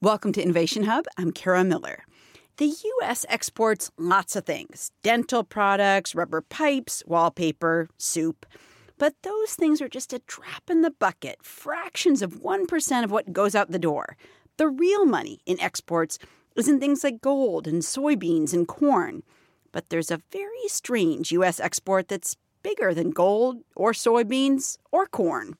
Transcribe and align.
Welcome 0.00 0.32
to 0.34 0.42
Innovation 0.42 0.84
Hub. 0.84 1.06
I'm 1.16 1.32
Kara 1.32 1.64
Miller. 1.64 2.04
The 2.58 2.66
U.S. 2.66 3.26
exports 3.28 3.90
lots 3.98 4.36
of 4.36 4.46
things 4.46 4.92
dental 5.02 5.42
products, 5.42 6.14
rubber 6.14 6.40
pipes, 6.40 7.02
wallpaper, 7.04 7.88
soup. 7.98 8.46
But 8.96 9.14
those 9.22 9.54
things 9.54 9.82
are 9.82 9.88
just 9.88 10.12
a 10.12 10.22
drop 10.28 10.70
in 10.70 10.82
the 10.82 10.92
bucket, 10.92 11.42
fractions 11.42 12.22
of 12.22 12.42
1% 12.42 13.02
of 13.02 13.10
what 13.10 13.32
goes 13.32 13.56
out 13.56 13.72
the 13.72 13.78
door. 13.80 14.16
The 14.56 14.68
real 14.68 15.04
money 15.04 15.40
in 15.46 15.60
exports 15.60 16.20
is 16.54 16.68
in 16.68 16.78
things 16.78 17.02
like 17.02 17.20
gold 17.20 17.66
and 17.66 17.82
soybeans 17.82 18.52
and 18.52 18.68
corn. 18.68 19.24
But 19.72 19.90
there's 19.90 20.12
a 20.12 20.22
very 20.30 20.68
strange 20.68 21.32
U.S. 21.32 21.58
export 21.58 22.06
that's 22.06 22.36
bigger 22.62 22.94
than 22.94 23.10
gold 23.10 23.64
or 23.74 23.90
soybeans 23.90 24.78
or 24.92 25.06
corn. 25.06 25.56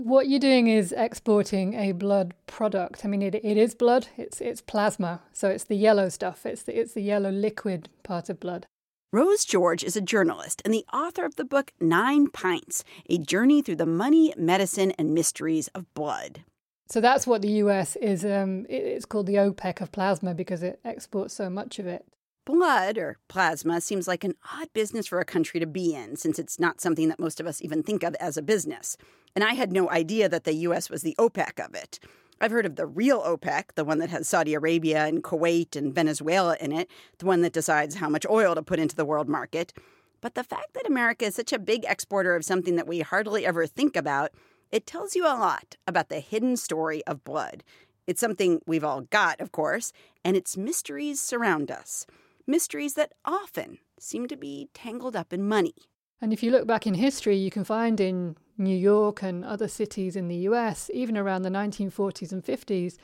What 0.00 0.28
you're 0.28 0.38
doing 0.38 0.68
is 0.68 0.92
exporting 0.96 1.74
a 1.74 1.90
blood 1.90 2.32
product. 2.46 3.04
I 3.04 3.08
mean, 3.08 3.20
it, 3.20 3.34
it 3.34 3.56
is 3.56 3.74
blood. 3.74 4.06
It's 4.16 4.40
it's 4.40 4.60
plasma, 4.60 5.22
so 5.32 5.48
it's 5.48 5.64
the 5.64 5.74
yellow 5.74 6.08
stuff. 6.08 6.46
It's 6.46 6.62
the, 6.62 6.78
it's 6.78 6.92
the 6.92 7.00
yellow 7.00 7.32
liquid 7.32 7.88
part 8.04 8.30
of 8.30 8.38
blood. 8.38 8.68
Rose 9.12 9.44
George 9.44 9.82
is 9.82 9.96
a 9.96 10.00
journalist 10.00 10.62
and 10.64 10.72
the 10.72 10.86
author 10.92 11.24
of 11.24 11.34
the 11.34 11.44
book 11.44 11.72
Nine 11.80 12.28
Pints: 12.28 12.84
A 13.10 13.18
Journey 13.18 13.60
Through 13.60 13.74
the 13.74 13.86
Money, 13.86 14.32
Medicine, 14.36 14.92
and 14.92 15.14
Mysteries 15.14 15.66
of 15.74 15.92
Blood. 15.94 16.44
So 16.88 17.00
that's 17.00 17.26
what 17.26 17.42
the 17.42 17.50
U.S. 17.64 17.96
is. 17.96 18.24
Um, 18.24 18.66
it, 18.68 18.84
it's 18.84 19.04
called 19.04 19.26
the 19.26 19.34
OPEC 19.34 19.80
of 19.80 19.90
plasma 19.90 20.32
because 20.32 20.62
it 20.62 20.78
exports 20.84 21.34
so 21.34 21.50
much 21.50 21.80
of 21.80 21.88
it. 21.88 22.06
Blood 22.48 22.96
or 22.96 23.18
plasma 23.28 23.78
seems 23.78 24.08
like 24.08 24.24
an 24.24 24.32
odd 24.54 24.72
business 24.72 25.06
for 25.06 25.20
a 25.20 25.24
country 25.26 25.60
to 25.60 25.66
be 25.66 25.94
in, 25.94 26.16
since 26.16 26.38
it's 26.38 26.58
not 26.58 26.80
something 26.80 27.10
that 27.10 27.18
most 27.20 27.40
of 27.40 27.46
us 27.46 27.60
even 27.60 27.82
think 27.82 28.02
of 28.02 28.14
as 28.14 28.38
a 28.38 28.42
business. 28.42 28.96
And 29.34 29.44
I 29.44 29.52
had 29.52 29.70
no 29.70 29.90
idea 29.90 30.30
that 30.30 30.44
the 30.44 30.54
U.S. 30.54 30.88
was 30.88 31.02
the 31.02 31.14
OPEC 31.18 31.62
of 31.62 31.74
it. 31.74 32.00
I've 32.40 32.50
heard 32.50 32.64
of 32.64 32.76
the 32.76 32.86
real 32.86 33.20
OPEC, 33.20 33.74
the 33.74 33.84
one 33.84 33.98
that 33.98 34.08
has 34.08 34.30
Saudi 34.30 34.54
Arabia 34.54 35.04
and 35.04 35.22
Kuwait 35.22 35.76
and 35.76 35.94
Venezuela 35.94 36.56
in 36.58 36.72
it, 36.72 36.90
the 37.18 37.26
one 37.26 37.42
that 37.42 37.52
decides 37.52 37.96
how 37.96 38.08
much 38.08 38.24
oil 38.24 38.54
to 38.54 38.62
put 38.62 38.78
into 38.78 38.96
the 38.96 39.04
world 39.04 39.28
market. 39.28 39.74
But 40.22 40.34
the 40.34 40.42
fact 40.42 40.72
that 40.72 40.88
America 40.88 41.26
is 41.26 41.34
such 41.34 41.52
a 41.52 41.58
big 41.58 41.84
exporter 41.84 42.34
of 42.34 42.46
something 42.46 42.76
that 42.76 42.88
we 42.88 43.00
hardly 43.00 43.44
ever 43.44 43.66
think 43.66 43.94
about, 43.94 44.30
it 44.72 44.86
tells 44.86 45.14
you 45.14 45.26
a 45.26 45.36
lot 45.36 45.76
about 45.86 46.08
the 46.08 46.20
hidden 46.20 46.56
story 46.56 47.04
of 47.04 47.24
blood. 47.24 47.62
It's 48.06 48.22
something 48.22 48.62
we've 48.66 48.84
all 48.84 49.02
got, 49.02 49.38
of 49.38 49.52
course, 49.52 49.92
and 50.24 50.34
its 50.34 50.56
mysteries 50.56 51.20
surround 51.20 51.70
us. 51.70 52.06
Mysteries 52.48 52.94
that 52.94 53.12
often 53.26 53.76
seem 54.00 54.26
to 54.26 54.36
be 54.36 54.70
tangled 54.72 55.14
up 55.14 55.34
in 55.34 55.46
money. 55.46 55.74
And 56.18 56.32
if 56.32 56.42
you 56.42 56.50
look 56.50 56.66
back 56.66 56.86
in 56.86 56.94
history, 56.94 57.36
you 57.36 57.50
can 57.50 57.62
find 57.62 58.00
in 58.00 58.38
New 58.56 58.74
York 58.74 59.22
and 59.22 59.44
other 59.44 59.68
cities 59.68 60.16
in 60.16 60.28
the 60.28 60.48
US, 60.48 60.90
even 60.94 61.18
around 61.18 61.42
the 61.42 61.50
1940s 61.50 62.32
and 62.32 62.42
50s, 62.42 62.96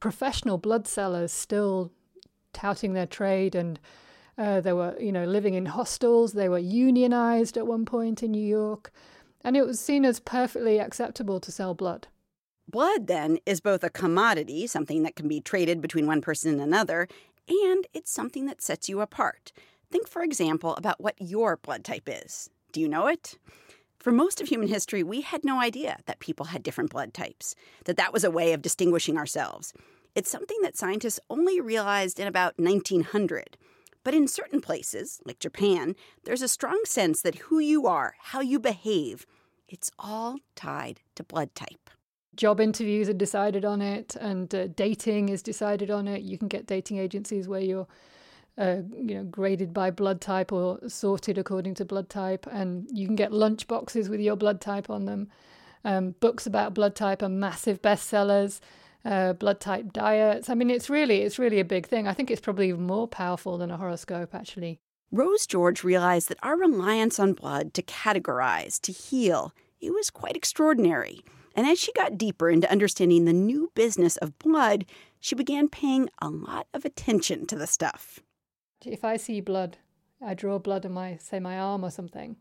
professional 0.00 0.58
blood 0.58 0.88
sellers 0.88 1.32
still 1.32 1.92
touting 2.52 2.92
their 2.92 3.06
trade 3.06 3.54
and 3.54 3.78
uh, 4.36 4.60
they 4.60 4.72
were, 4.72 4.96
you 5.00 5.12
know, 5.12 5.24
living 5.24 5.54
in 5.54 5.66
hostels. 5.66 6.32
They 6.32 6.48
were 6.48 6.58
unionized 6.58 7.56
at 7.56 7.68
one 7.68 7.84
point 7.84 8.20
in 8.20 8.32
New 8.32 8.44
York, 8.44 8.90
and 9.42 9.56
it 9.56 9.64
was 9.64 9.78
seen 9.78 10.04
as 10.04 10.20
perfectly 10.20 10.78
acceptable 10.78 11.38
to 11.40 11.52
sell 11.52 11.72
blood. 11.72 12.08
Blood, 12.68 13.06
then, 13.06 13.38
is 13.46 13.60
both 13.60 13.84
a 13.84 13.90
commodity, 13.90 14.66
something 14.66 15.04
that 15.04 15.16
can 15.16 15.28
be 15.28 15.40
traded 15.40 15.80
between 15.80 16.06
one 16.06 16.20
person 16.20 16.52
and 16.52 16.60
another, 16.60 17.08
and 17.48 17.86
it's 17.92 18.10
something 18.10 18.46
that 18.46 18.62
sets 18.62 18.88
you 18.88 19.00
apart. 19.00 19.52
Think, 19.90 20.08
for 20.08 20.22
example, 20.22 20.74
about 20.76 21.00
what 21.00 21.14
your 21.18 21.56
blood 21.56 21.84
type 21.84 22.08
is. 22.08 22.50
Do 22.72 22.80
you 22.80 22.88
know 22.88 23.06
it? 23.06 23.38
For 23.98 24.12
most 24.12 24.40
of 24.40 24.48
human 24.48 24.68
history, 24.68 25.02
we 25.02 25.22
had 25.22 25.44
no 25.44 25.60
idea 25.60 25.98
that 26.06 26.20
people 26.20 26.46
had 26.46 26.62
different 26.62 26.90
blood 26.90 27.12
types, 27.12 27.54
that 27.84 27.96
that 27.96 28.12
was 28.12 28.24
a 28.24 28.30
way 28.30 28.52
of 28.52 28.62
distinguishing 28.62 29.16
ourselves. 29.16 29.72
It's 30.14 30.30
something 30.30 30.58
that 30.62 30.76
scientists 30.76 31.20
only 31.28 31.60
realized 31.60 32.20
in 32.20 32.26
about 32.26 32.58
1900. 32.58 33.56
But 34.04 34.14
in 34.14 34.28
certain 34.28 34.60
places, 34.60 35.20
like 35.24 35.40
Japan, 35.40 35.96
there's 36.24 36.42
a 36.42 36.48
strong 36.48 36.82
sense 36.84 37.22
that 37.22 37.34
who 37.34 37.58
you 37.58 37.86
are, 37.86 38.14
how 38.20 38.40
you 38.40 38.60
behave, 38.60 39.26
it's 39.68 39.90
all 39.98 40.38
tied 40.54 41.00
to 41.16 41.24
blood 41.24 41.54
type. 41.56 41.90
Job 42.36 42.60
interviews 42.60 43.08
are 43.08 43.14
decided 43.14 43.64
on 43.64 43.80
it, 43.80 44.16
and 44.16 44.54
uh, 44.54 44.66
dating 44.68 45.30
is 45.30 45.42
decided 45.42 45.90
on 45.90 46.06
it. 46.06 46.22
You 46.22 46.38
can 46.38 46.48
get 46.48 46.66
dating 46.66 46.98
agencies 46.98 47.48
where 47.48 47.60
you're 47.60 47.86
uh, 48.58 48.78
you 48.94 49.14
know, 49.14 49.24
graded 49.24 49.74
by 49.74 49.90
blood 49.90 50.20
type 50.20 50.52
or 50.52 50.78
sorted 50.88 51.38
according 51.38 51.74
to 51.74 51.84
blood 51.84 52.08
type, 52.08 52.46
and 52.50 52.88
you 52.92 53.06
can 53.06 53.16
get 53.16 53.32
lunch 53.32 53.66
boxes 53.66 54.08
with 54.08 54.20
your 54.20 54.36
blood 54.36 54.60
type 54.60 54.88
on 54.90 55.04
them. 55.06 55.28
Um, 55.84 56.14
books 56.20 56.46
about 56.46 56.74
blood 56.74 56.94
type 56.94 57.22
are 57.22 57.28
massive 57.28 57.80
bestsellers. 57.82 58.60
Uh, 59.04 59.32
blood 59.34 59.60
type 59.60 59.92
diets. 59.92 60.50
I 60.50 60.54
mean, 60.54 60.68
it's 60.68 60.90
really, 60.90 61.22
it's 61.22 61.38
really 61.38 61.60
a 61.60 61.64
big 61.64 61.86
thing. 61.86 62.08
I 62.08 62.12
think 62.12 62.28
it's 62.28 62.40
probably 62.40 62.70
even 62.70 62.88
more 62.88 63.06
powerful 63.06 63.56
than 63.56 63.70
a 63.70 63.76
horoscope, 63.76 64.34
actually. 64.34 64.80
Rose 65.12 65.46
George 65.46 65.84
realized 65.84 66.28
that 66.28 66.38
our 66.42 66.56
reliance 66.56 67.20
on 67.20 67.32
blood 67.32 67.72
to 67.74 67.82
categorize, 67.82 68.80
to 68.80 68.90
heal, 68.90 69.52
it 69.80 69.94
was 69.94 70.10
quite 70.10 70.36
extraordinary. 70.36 71.20
And 71.56 71.66
as 71.66 71.80
she 71.80 71.90
got 71.94 72.18
deeper 72.18 72.50
into 72.50 72.70
understanding 72.70 73.24
the 73.24 73.32
new 73.32 73.72
business 73.74 74.18
of 74.18 74.38
blood, 74.38 74.84
she 75.18 75.34
began 75.34 75.68
paying 75.68 76.10
a 76.20 76.28
lot 76.28 76.66
of 76.74 76.84
attention 76.84 77.46
to 77.46 77.56
the 77.56 77.66
stuff. 77.66 78.20
If 78.84 79.04
I 79.04 79.16
see 79.16 79.40
blood, 79.40 79.78
I 80.24 80.34
draw 80.34 80.58
blood 80.58 80.84
on 80.84 80.92
my, 80.92 81.16
say, 81.16 81.40
my 81.40 81.58
arm 81.58 81.82
or 81.82 81.90
something, 81.90 82.36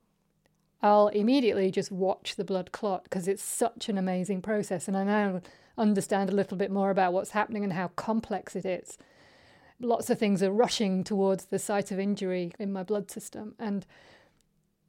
I'll 0.81 1.07
immediately 1.07 1.71
just 1.71 1.91
watch 1.91 2.35
the 2.35 2.43
blood 2.43 2.73
clot 2.73 3.05
because 3.05 3.27
it's 3.27 3.41
such 3.41 3.87
an 3.87 3.97
amazing 3.97 4.41
process. 4.41 4.87
And 4.89 4.97
I 4.97 5.05
now 5.05 5.41
understand 5.77 6.29
a 6.29 6.35
little 6.35 6.57
bit 6.57 6.69
more 6.69 6.89
about 6.89 7.13
what's 7.13 7.31
happening 7.31 7.63
and 7.63 7.73
how 7.73 7.87
complex 7.95 8.55
it 8.55 8.65
is. 8.65 8.97
Lots 9.79 10.09
of 10.09 10.19
things 10.19 10.43
are 10.43 10.51
rushing 10.51 11.03
towards 11.03 11.45
the 11.45 11.59
site 11.59 11.91
of 11.91 11.99
injury 11.99 12.51
in 12.59 12.73
my 12.73 12.83
blood 12.83 13.09
system. 13.09 13.55
And 13.59 13.85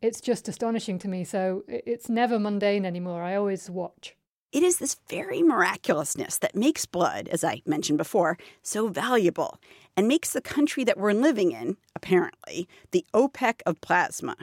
it's 0.02 0.20
just 0.20 0.48
astonishing 0.48 0.98
to 1.00 1.08
me. 1.08 1.24
So 1.24 1.64
it's 1.68 2.08
never 2.08 2.38
mundane 2.38 2.84
anymore. 2.84 3.22
I 3.22 3.36
always 3.36 3.70
watch. 3.70 4.16
It 4.52 4.62
is 4.62 4.78
this 4.78 4.96
very 5.08 5.42
miraculousness 5.42 6.38
that 6.38 6.54
makes 6.54 6.86
blood, 6.86 7.28
as 7.28 7.44
I 7.44 7.62
mentioned 7.66 7.98
before, 7.98 8.38
so 8.62 8.88
valuable 8.88 9.60
and 9.96 10.08
makes 10.08 10.32
the 10.32 10.40
country 10.40 10.84
that 10.84 10.98
we're 10.98 11.12
living 11.12 11.52
in, 11.52 11.76
apparently, 11.94 12.68
the 12.92 13.04
OPEC 13.12 13.60
of 13.66 13.80
plasma. 13.80 14.36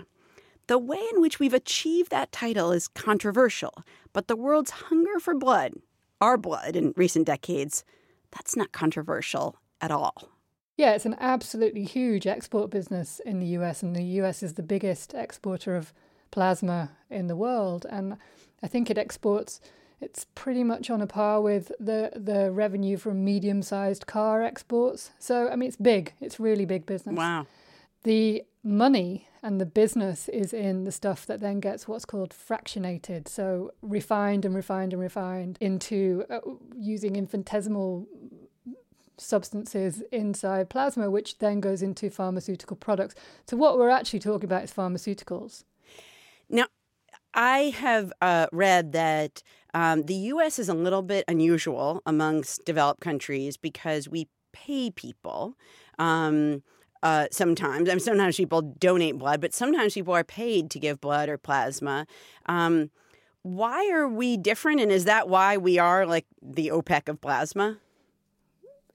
The 0.67 0.77
way 0.77 1.01
in 1.13 1.21
which 1.21 1.39
we've 1.39 1.53
achieved 1.53 2.11
that 2.11 2.31
title 2.31 2.71
is 2.71 2.87
controversial, 2.87 3.83
but 4.11 4.27
the 4.27 4.35
world's 4.35 4.71
hunger 4.71 5.19
for 5.19 5.33
blood, 5.33 5.73
our 6.21 6.37
blood 6.37 6.75
in 6.75 6.93
recent 6.95 7.25
decades, 7.25 7.83
that's 8.31 8.55
not 8.55 8.71
controversial 8.71 9.55
at 9.81 9.91
all. 9.91 10.32
Yeah, 10.75 10.93
it's 10.93 11.05
an 11.05 11.17
absolutely 11.19 11.83
huge 11.83 12.25
export 12.25 12.71
business 12.71 13.21
in 13.25 13.39
the 13.39 13.47
US, 13.57 13.83
and 13.83 13.95
the 13.95 14.03
US 14.21 14.41
is 14.41 14.53
the 14.53 14.63
biggest 14.63 15.13
exporter 15.13 15.75
of 15.75 15.93
plasma 16.31 16.91
in 17.09 17.27
the 17.27 17.35
world. 17.35 17.85
And 17.89 18.17
I 18.63 18.67
think 18.67 18.89
it 18.89 18.97
exports 18.97 19.61
it's 20.03 20.25
pretty 20.35 20.63
much 20.63 20.89
on 20.89 21.01
a 21.01 21.07
par 21.07 21.41
with 21.41 21.71
the 21.79 22.11
the 22.15 22.51
revenue 22.51 22.97
from 22.97 23.23
medium-sized 23.23 24.05
car 24.05 24.43
exports. 24.43 25.11
So 25.17 25.49
I 25.49 25.55
mean, 25.55 25.67
it's 25.67 25.77
big. 25.77 26.13
It's 26.19 26.39
really 26.39 26.65
big 26.65 26.85
business. 26.85 27.15
Wow. 27.15 27.47
The 28.03 28.43
money 28.63 29.27
and 29.41 29.59
the 29.59 29.65
business 29.65 30.29
is 30.29 30.53
in 30.53 30.83
the 30.83 30.91
stuff 30.91 31.25
that 31.25 31.39
then 31.39 31.59
gets 31.59 31.87
what's 31.87 32.05
called 32.05 32.31
fractionated, 32.31 33.27
so 33.27 33.71
refined 33.81 34.45
and 34.45 34.55
refined 34.55 34.93
and 34.93 35.01
refined 35.01 35.57
into 35.59 36.25
uh, 36.29 36.39
using 36.75 37.15
infinitesimal 37.15 38.07
substances 39.17 40.03
inside 40.11 40.69
plasma, 40.69 41.09
which 41.09 41.37
then 41.39 41.59
goes 41.59 41.81
into 41.81 42.09
pharmaceutical 42.09 42.75
products. 42.75 43.15
So 43.47 43.57
what 43.57 43.77
we're 43.77 43.89
actually 43.89 44.19
talking 44.19 44.45
about 44.45 44.63
is 44.63 44.71
pharmaceuticals. 44.71 45.63
Now, 46.49 46.65
I 47.33 47.73
have 47.77 48.13
uh, 48.21 48.47
read 48.51 48.91
that 48.93 49.41
um, 49.73 50.03
the 50.03 50.13
U.S. 50.13 50.59
is 50.59 50.69
a 50.69 50.73
little 50.73 51.01
bit 51.01 51.25
unusual 51.27 52.01
amongst 52.05 52.63
developed 52.65 53.01
countries 53.01 53.57
because 53.57 54.07
we 54.07 54.27
pay 54.51 54.91
people. 54.91 55.57
Um, 55.97 56.63
uh, 57.01 57.27
sometimes, 57.31 57.89
I 57.89 57.93
mean, 57.93 57.99
sometimes 57.99 58.37
people 58.37 58.61
donate 58.61 59.17
blood, 59.17 59.41
but 59.41 59.53
sometimes 59.53 59.93
people 59.93 60.13
are 60.13 60.23
paid 60.23 60.69
to 60.71 60.79
give 60.79 61.01
blood 61.01 61.27
or 61.27 61.37
plasma. 61.37 62.05
Um, 62.45 62.91
why 63.41 63.89
are 63.91 64.07
we 64.07 64.37
different, 64.37 64.79
and 64.79 64.89
is 64.91 65.03
that 65.05 65.27
why 65.27 65.57
we 65.57 65.77
are 65.77 66.05
like 66.05 66.25
the 66.41 66.69
OPEC 66.69 67.09
of 67.09 67.19
plasma? 67.19 67.77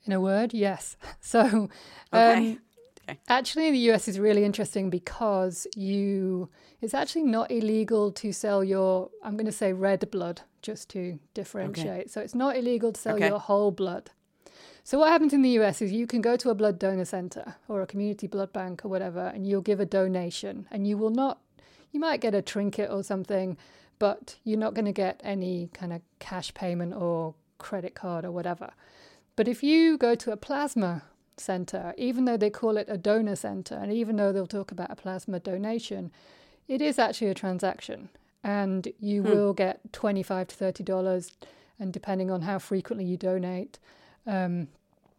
In 0.08 0.14
a 0.14 0.20
word, 0.20 0.54
yes. 0.54 0.96
So, 1.20 1.68
okay. 2.14 2.52
Um, 2.52 2.60
okay. 3.06 3.20
actually, 3.28 3.70
the 3.70 3.90
US 3.90 4.08
is 4.08 4.18
really 4.18 4.42
interesting 4.42 4.88
because 4.88 5.66
you 5.76 6.48
it's 6.80 6.94
actually 6.94 7.24
not 7.24 7.50
illegal 7.50 8.10
to 8.12 8.32
sell 8.32 8.64
your, 8.64 9.10
I'm 9.22 9.36
going 9.36 9.46
to 9.46 9.52
say 9.52 9.74
red 9.74 10.10
blood, 10.10 10.40
just 10.62 10.88
to 10.90 11.18
differentiate. 11.34 12.00
Okay. 12.00 12.08
So 12.08 12.22
it's 12.22 12.34
not 12.34 12.56
illegal 12.56 12.92
to 12.92 13.00
sell 13.00 13.18
your 13.18 13.38
whole 13.38 13.70
blood. 13.70 14.10
So 14.82 14.98
what 14.98 15.10
happens 15.10 15.34
in 15.34 15.42
the 15.42 15.50
US 15.60 15.82
is 15.82 15.92
you 15.92 16.06
can 16.06 16.22
go 16.22 16.36
to 16.36 16.48
a 16.48 16.54
blood 16.54 16.78
donor 16.78 17.04
center 17.04 17.56
or 17.68 17.82
a 17.82 17.86
community 17.86 18.26
blood 18.26 18.52
bank 18.54 18.84
or 18.84 18.88
whatever, 18.88 19.26
and 19.34 19.46
you'll 19.46 19.60
give 19.60 19.80
a 19.80 19.86
donation, 19.86 20.66
and 20.70 20.86
you 20.86 20.96
will 20.96 21.10
not, 21.10 21.42
you 21.92 22.00
might 22.00 22.22
get 22.22 22.34
a 22.34 22.40
trinket 22.40 22.90
or 22.90 23.02
something, 23.02 23.58
but 23.98 24.36
you're 24.44 24.58
not 24.58 24.72
going 24.72 24.86
to 24.86 24.92
get 24.92 25.20
any 25.22 25.68
kind 25.74 25.92
of 25.92 26.00
cash 26.18 26.54
payment 26.54 26.94
or 26.94 27.34
credit 27.58 27.94
card 27.94 28.24
or 28.24 28.30
whatever. 28.30 28.70
But 29.38 29.46
if 29.46 29.62
you 29.62 29.96
go 29.96 30.16
to 30.16 30.32
a 30.32 30.36
plasma 30.36 31.04
center, 31.36 31.94
even 31.96 32.24
though 32.24 32.36
they 32.36 32.50
call 32.50 32.76
it 32.76 32.88
a 32.90 32.98
donor 32.98 33.36
center, 33.36 33.76
and 33.76 33.92
even 33.92 34.16
though 34.16 34.32
they'll 34.32 34.48
talk 34.48 34.72
about 34.72 34.90
a 34.90 34.96
plasma 34.96 35.38
donation, 35.38 36.10
it 36.66 36.82
is 36.82 36.98
actually 36.98 37.28
a 37.28 37.34
transaction. 37.34 38.08
And 38.42 38.88
you 38.98 39.22
hmm. 39.22 39.28
will 39.28 39.52
get 39.52 39.92
25 39.92 40.48
to 40.48 40.56
$30, 40.56 41.30
and 41.78 41.92
depending 41.92 42.32
on 42.32 42.42
how 42.42 42.58
frequently 42.58 43.04
you 43.04 43.16
donate, 43.16 43.78
um, 44.26 44.66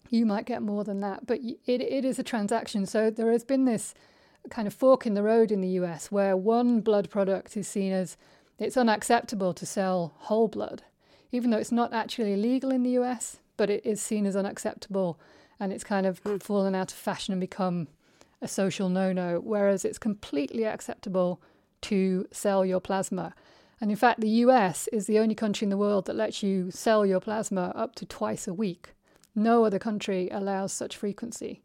you 0.10 0.25
might 0.25 0.45
get 0.45 0.62
more 0.62 0.83
than 0.83 1.00
that. 1.00 1.25
But 1.25 1.39
it, 1.39 1.57
it 1.66 2.04
is 2.04 2.19
a 2.19 2.24
transaction. 2.24 2.86
So 2.86 3.10
there 3.10 3.31
has 3.31 3.45
been 3.45 3.63
this 3.63 3.94
kind 4.50 4.68
of 4.68 4.74
fork 4.74 5.06
in 5.06 5.13
the 5.13 5.24
road 5.24 5.50
in 5.50 5.62
the 5.62 5.80
US 5.80 6.12
where 6.12 6.36
one 6.36 6.81
blood 6.81 7.10
product 7.10 7.56
is 7.56 7.69
seen 7.69 7.94
as 7.94 8.18
it's 8.57 8.75
unacceptable 8.75 9.54
to 9.54 9.66
sell 9.66 10.13
whole 10.18 10.50
blood, 10.50 10.83
even 11.31 11.51
though 11.51 11.57
it's 11.57 11.71
not 11.71 11.94
actually 11.94 12.33
illegal 12.33 12.69
in 12.69 12.83
the 12.83 13.00
US, 13.00 13.39
but 13.59 13.69
it 13.69 13.85
is 13.85 14.01
seen 14.01 14.25
as 14.25 14.38
unacceptable 14.38 15.19
and 15.59 15.73
it's 15.73 15.83
kind 15.83 16.06
of 16.06 16.23
mm. 16.23 16.41
fallen 16.41 16.73
out 16.73 16.94
of 16.94 16.97
fashion 16.97 17.33
and 17.33 17.41
become 17.41 17.89
a 18.41 18.47
social 18.47 18.88
no 18.88 19.11
no, 19.11 19.41
whereas 19.44 19.83
it's 19.83 20.00
completely 20.00 20.65
acceptable 20.65 21.41
to 21.81 22.25
sell 22.31 22.65
your 22.65 22.79
plasma. 22.79 23.35
And 23.81 23.91
in 23.91 23.97
fact, 23.97 24.21
the 24.21 24.29
US 24.45 24.88
is 24.94 25.07
the 25.07 25.19
only 25.19 25.35
country 25.35 25.65
in 25.65 25.69
the 25.69 25.77
world 25.77 26.06
that 26.06 26.15
lets 26.15 26.41
you 26.41 26.71
sell 26.71 27.06
your 27.06 27.19
plasma 27.19 27.73
up 27.75 27.95
to 27.95 28.06
twice 28.06 28.47
a 28.47 28.53
week. 28.53 28.94
No 29.35 29.65
other 29.65 29.79
country 29.79 30.29
allows 30.31 30.71
such 30.71 30.95
frequency. 30.95 31.61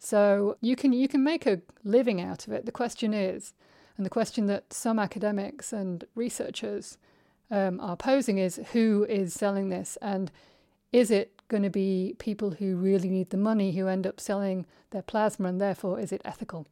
So 0.00 0.56
you 0.60 0.74
can 0.74 0.92
you 0.92 1.06
can 1.06 1.22
make 1.22 1.46
a 1.46 1.60
living 1.84 2.20
out 2.20 2.48
of 2.48 2.52
it. 2.52 2.66
The 2.66 2.72
question 2.72 3.14
is, 3.14 3.54
and 3.96 4.04
the 4.04 4.10
question 4.10 4.46
that 4.46 4.72
some 4.72 4.98
academics 4.98 5.72
and 5.72 6.04
researchers 6.16 6.98
um, 7.48 7.78
are 7.78 7.96
posing 7.96 8.38
is, 8.38 8.60
who 8.72 9.06
is 9.08 9.32
selling 9.32 9.68
this, 9.68 9.96
and 10.02 10.32
is 10.92 11.10
it 11.10 11.32
going 11.48 11.62
to 11.62 11.70
be 11.70 12.14
people 12.18 12.50
who 12.52 12.76
really 12.76 13.08
need 13.08 13.30
the 13.30 13.36
money 13.36 13.72
who 13.72 13.88
end 13.88 14.06
up 14.06 14.20
selling 14.20 14.66
their 14.90 15.02
plasma, 15.02 15.48
and 15.48 15.60
therefore 15.60 15.98
is 15.98 16.12
it 16.12 16.22
ethical? 16.24 16.66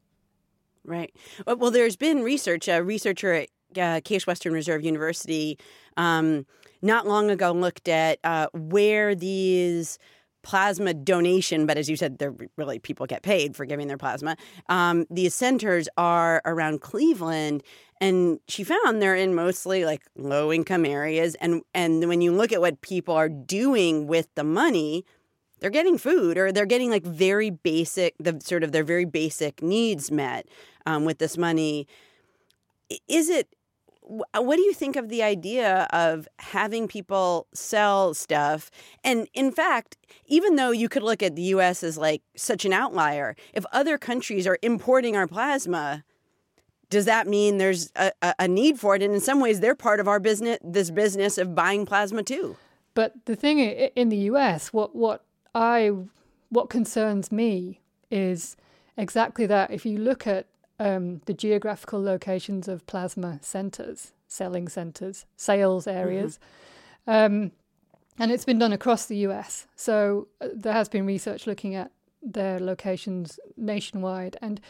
Right. 0.84 1.14
Well, 1.46 1.70
there's 1.70 1.96
been 1.96 2.22
research. 2.22 2.68
A 2.68 2.82
researcher 2.82 3.32
at 3.32 3.48
uh, 3.76 4.00
Case 4.04 4.26
Western 4.26 4.52
Reserve 4.52 4.84
University 4.84 5.58
um, 5.96 6.46
not 6.82 7.06
long 7.06 7.30
ago 7.30 7.52
looked 7.52 7.88
at 7.88 8.18
uh, 8.22 8.46
where 8.52 9.14
these 9.14 9.98
plasma 10.46 10.94
donation, 10.94 11.66
but 11.66 11.76
as 11.76 11.90
you 11.90 11.96
said, 11.96 12.18
they're 12.18 12.34
really 12.56 12.78
people 12.78 13.04
get 13.04 13.24
paid 13.24 13.56
for 13.56 13.64
giving 13.64 13.88
their 13.88 13.98
plasma. 13.98 14.36
Um, 14.68 15.04
these 15.10 15.34
centers 15.34 15.88
are 15.96 16.40
around 16.44 16.80
Cleveland, 16.82 17.64
and 18.00 18.38
she 18.46 18.62
found 18.62 19.02
they're 19.02 19.16
in 19.16 19.34
mostly 19.34 19.84
like 19.84 20.02
low 20.14 20.52
income 20.52 20.84
areas. 20.86 21.34
And 21.40 21.62
and 21.74 22.08
when 22.08 22.20
you 22.20 22.32
look 22.32 22.52
at 22.52 22.60
what 22.60 22.80
people 22.80 23.16
are 23.16 23.28
doing 23.28 24.06
with 24.06 24.28
the 24.36 24.44
money, 24.44 25.04
they're 25.58 25.68
getting 25.68 25.98
food 25.98 26.38
or 26.38 26.52
they're 26.52 26.64
getting 26.64 26.90
like 26.90 27.02
very 27.04 27.50
basic, 27.50 28.14
the 28.20 28.40
sort 28.40 28.62
of 28.62 28.70
their 28.70 28.84
very 28.84 29.04
basic 29.04 29.62
needs 29.62 30.12
met 30.12 30.46
um, 30.86 31.04
with 31.04 31.18
this 31.18 31.36
money. 31.36 31.88
Is 33.08 33.28
it 33.28 33.48
what 34.06 34.56
do 34.56 34.62
you 34.62 34.72
think 34.72 34.96
of 34.96 35.08
the 35.08 35.22
idea 35.22 35.88
of 35.90 36.28
having 36.38 36.86
people 36.86 37.48
sell 37.52 38.14
stuff? 38.14 38.70
And 39.02 39.28
in 39.34 39.50
fact, 39.50 39.96
even 40.26 40.56
though 40.56 40.70
you 40.70 40.88
could 40.88 41.02
look 41.02 41.22
at 41.22 41.34
the 41.34 41.42
US 41.42 41.82
as 41.82 41.98
like 41.98 42.22
such 42.36 42.64
an 42.64 42.72
outlier, 42.72 43.34
if 43.52 43.64
other 43.72 43.98
countries 43.98 44.46
are 44.46 44.58
importing 44.62 45.16
our 45.16 45.26
plasma, 45.26 46.04
does 46.88 47.04
that 47.06 47.26
mean 47.26 47.58
there's 47.58 47.90
a, 47.96 48.12
a 48.38 48.46
need 48.46 48.78
for 48.78 48.94
it? 48.94 49.02
And 49.02 49.12
in 49.12 49.20
some 49.20 49.40
ways, 49.40 49.58
they're 49.58 49.74
part 49.74 49.98
of 49.98 50.06
our 50.06 50.20
business, 50.20 50.58
this 50.62 50.90
business 50.90 51.36
of 51.36 51.54
buying 51.54 51.84
plasma 51.84 52.22
too. 52.22 52.56
But 52.94 53.12
the 53.24 53.34
thing 53.34 53.58
in 53.58 54.08
the 54.08 54.16
US, 54.30 54.72
what, 54.72 54.94
what 54.94 55.24
I, 55.54 55.90
what 56.48 56.70
concerns 56.70 57.32
me 57.32 57.80
is 58.10 58.56
exactly 58.96 59.46
that. 59.46 59.72
If 59.72 59.84
you 59.84 59.98
look 59.98 60.28
at 60.28 60.46
um, 60.78 61.20
the 61.26 61.34
geographical 61.34 62.02
locations 62.02 62.68
of 62.68 62.86
plasma 62.86 63.38
centers, 63.42 64.12
selling 64.28 64.68
centers, 64.68 65.24
sales 65.36 65.86
areas. 65.86 66.38
Mm-hmm. 67.06 67.34
Um, 67.34 67.52
and 68.18 68.32
it's 68.32 68.44
been 68.44 68.58
done 68.58 68.72
across 68.72 69.06
the 69.06 69.16
US. 69.18 69.66
So 69.76 70.28
uh, 70.40 70.48
there 70.54 70.72
has 70.72 70.88
been 70.88 71.06
research 71.06 71.46
looking 71.46 71.74
at 71.74 71.90
their 72.22 72.58
locations 72.58 73.38
nationwide. 73.56 74.36
And 74.40 74.60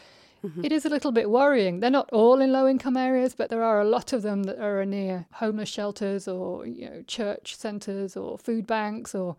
mm-hmm. 0.43 0.63
it 0.63 0.71
is 0.71 0.85
a 0.85 0.89
little 0.89 1.11
bit 1.11 1.29
worrying. 1.29 1.79
They're 1.79 1.89
not 1.89 2.09
all 2.11 2.41
in 2.41 2.51
low 2.51 2.67
income 2.67 2.97
areas, 2.97 3.35
but 3.35 3.49
there 3.49 3.63
are 3.63 3.81
a 3.81 3.85
lot 3.85 4.13
of 4.13 4.21
them 4.21 4.43
that 4.43 4.59
are 4.59 4.85
near 4.85 5.25
homeless 5.33 5.69
shelters 5.69 6.27
or 6.27 6.65
you 6.65 6.89
know, 6.89 7.03
church 7.07 7.55
centers 7.55 8.15
or 8.15 8.37
food 8.37 8.67
banks 8.67 9.15
or 9.15 9.35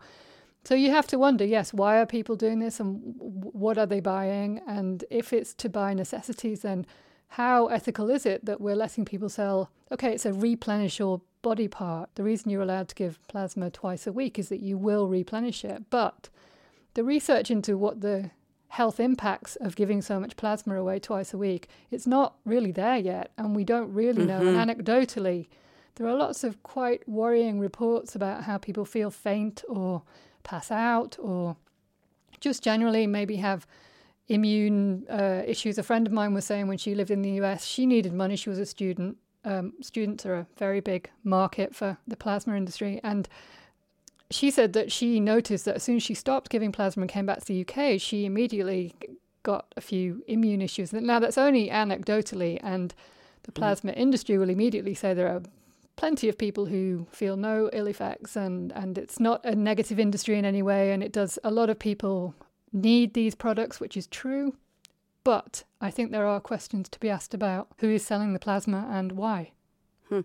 so 0.63 0.75
you 0.75 0.91
have 0.91 1.07
to 1.07 1.17
wonder, 1.17 1.45
yes, 1.45 1.73
why 1.73 1.99
are 1.99 2.05
people 2.05 2.35
doing 2.35 2.59
this 2.59 2.79
and 2.79 3.01
what 3.17 3.77
are 3.77 3.85
they 3.85 3.99
buying? 3.99 4.61
And 4.67 5.03
if 5.09 5.31
it's 5.33 5.53
to 5.55 5.69
buy 5.69 5.93
necessities, 5.93 6.61
then 6.61 6.85
how 7.29 7.67
ethical 7.67 8.09
is 8.09 8.25
it 8.25 8.45
that 8.45 8.59
we're 8.59 8.75
letting 8.75 9.05
people 9.05 9.29
sell? 9.29 9.71
Okay, 9.91 10.13
it's 10.13 10.25
a 10.25 10.33
replenish 10.33 10.99
your 10.99 11.21
body 11.41 11.67
part. 11.67 12.09
The 12.15 12.23
reason 12.23 12.49
you're 12.49 12.61
allowed 12.61 12.89
to 12.89 12.95
give 12.95 13.25
plasma 13.27 13.69
twice 13.69 14.05
a 14.05 14.11
week 14.11 14.37
is 14.37 14.49
that 14.49 14.61
you 14.61 14.77
will 14.77 15.07
replenish 15.07 15.63
it. 15.63 15.89
But 15.89 16.29
the 16.93 17.03
research 17.03 17.49
into 17.49 17.77
what 17.77 18.01
the 18.01 18.31
health 18.69 18.99
impacts 18.99 19.55
of 19.55 19.75
giving 19.75 20.01
so 20.01 20.19
much 20.19 20.35
plasma 20.35 20.75
away 20.75 20.99
twice 20.99 21.33
a 21.33 21.37
week, 21.37 21.69
it's 21.89 22.05
not 22.05 22.35
really 22.45 22.71
there 22.71 22.97
yet. 22.97 23.31
And 23.37 23.55
we 23.55 23.63
don't 23.63 23.93
really 23.93 24.25
know. 24.25 24.41
Mm-hmm. 24.41 24.59
And 24.59 24.69
anecdotally, 24.69 25.47
there 25.95 26.07
are 26.07 26.15
lots 26.15 26.43
of 26.43 26.61
quite 26.63 27.07
worrying 27.07 27.59
reports 27.59 28.15
about 28.15 28.43
how 28.43 28.57
people 28.57 28.85
feel 28.85 29.09
faint 29.09 29.63
or 29.69 30.03
pass 30.43 30.71
out 30.71 31.17
or 31.19 31.55
just 32.39 32.63
generally 32.63 33.07
maybe 33.07 33.37
have 33.37 33.67
immune 34.27 35.05
uh, 35.09 35.43
issues. 35.45 35.77
A 35.77 35.83
friend 35.83 36.07
of 36.07 36.13
mine 36.13 36.33
was 36.33 36.45
saying 36.45 36.67
when 36.67 36.77
she 36.77 36.95
lived 36.95 37.11
in 37.11 37.21
the 37.21 37.31
US, 37.41 37.65
she 37.65 37.85
needed 37.85 38.13
money. 38.13 38.35
She 38.35 38.49
was 38.49 38.59
a 38.59 38.65
student. 38.65 39.17
Um, 39.43 39.73
students 39.81 40.25
are 40.25 40.35
a 40.35 40.47
very 40.57 40.79
big 40.79 41.09
market 41.23 41.75
for 41.75 41.97
the 42.07 42.17
plasma 42.17 42.55
industry. 42.55 42.99
And 43.03 43.27
she 44.29 44.51
said 44.51 44.73
that 44.73 44.91
she 44.91 45.19
noticed 45.19 45.65
that 45.65 45.75
as 45.75 45.83
soon 45.83 45.97
as 45.97 46.03
she 46.03 46.13
stopped 46.13 46.49
giving 46.49 46.71
plasma 46.71 47.01
and 47.01 47.09
came 47.09 47.25
back 47.25 47.39
to 47.39 47.45
the 47.45 47.65
UK, 47.67 47.99
she 47.99 48.25
immediately 48.25 48.93
got 49.43 49.65
a 49.75 49.81
few 49.81 50.23
immune 50.27 50.61
issues. 50.61 50.93
Now, 50.93 51.19
that's 51.19 51.37
only 51.37 51.69
anecdotally, 51.69 52.59
and 52.61 52.93
the 53.43 53.51
mm. 53.51 53.55
plasma 53.55 53.91
mm. 53.91 53.97
industry 53.97 54.37
will 54.37 54.49
immediately 54.49 54.93
say 54.93 55.13
there 55.13 55.29
are 55.29 55.41
plenty 55.99 56.29
of 56.29 56.37
people 56.37 56.67
who 56.67 57.05
feel 57.11 57.35
no 57.35 57.69
ill 57.73 57.85
effects 57.85 58.37
and, 58.37 58.71
and 58.71 58.97
it's 58.97 59.19
not 59.19 59.43
a 59.43 59.53
negative 59.53 59.99
industry 59.99 60.39
in 60.39 60.45
any 60.45 60.61
way 60.61 60.93
and 60.93 61.03
it 61.03 61.11
does 61.11 61.37
a 61.43 61.51
lot 61.51 61.69
of 61.69 61.77
people 61.77 62.33
need 62.71 63.13
these 63.13 63.35
products 63.35 63.81
which 63.81 63.97
is 63.97 64.07
true 64.07 64.55
but 65.25 65.65
i 65.81 65.91
think 65.91 66.13
there 66.13 66.25
are 66.25 66.39
questions 66.39 66.87
to 66.87 66.97
be 67.01 67.09
asked 67.09 67.33
about 67.33 67.67
who 67.79 67.89
is 67.89 68.05
selling 68.05 68.31
the 68.31 68.39
plasma 68.39 68.87
and 68.89 69.11
why 69.11 69.51
hmm. 70.07 70.21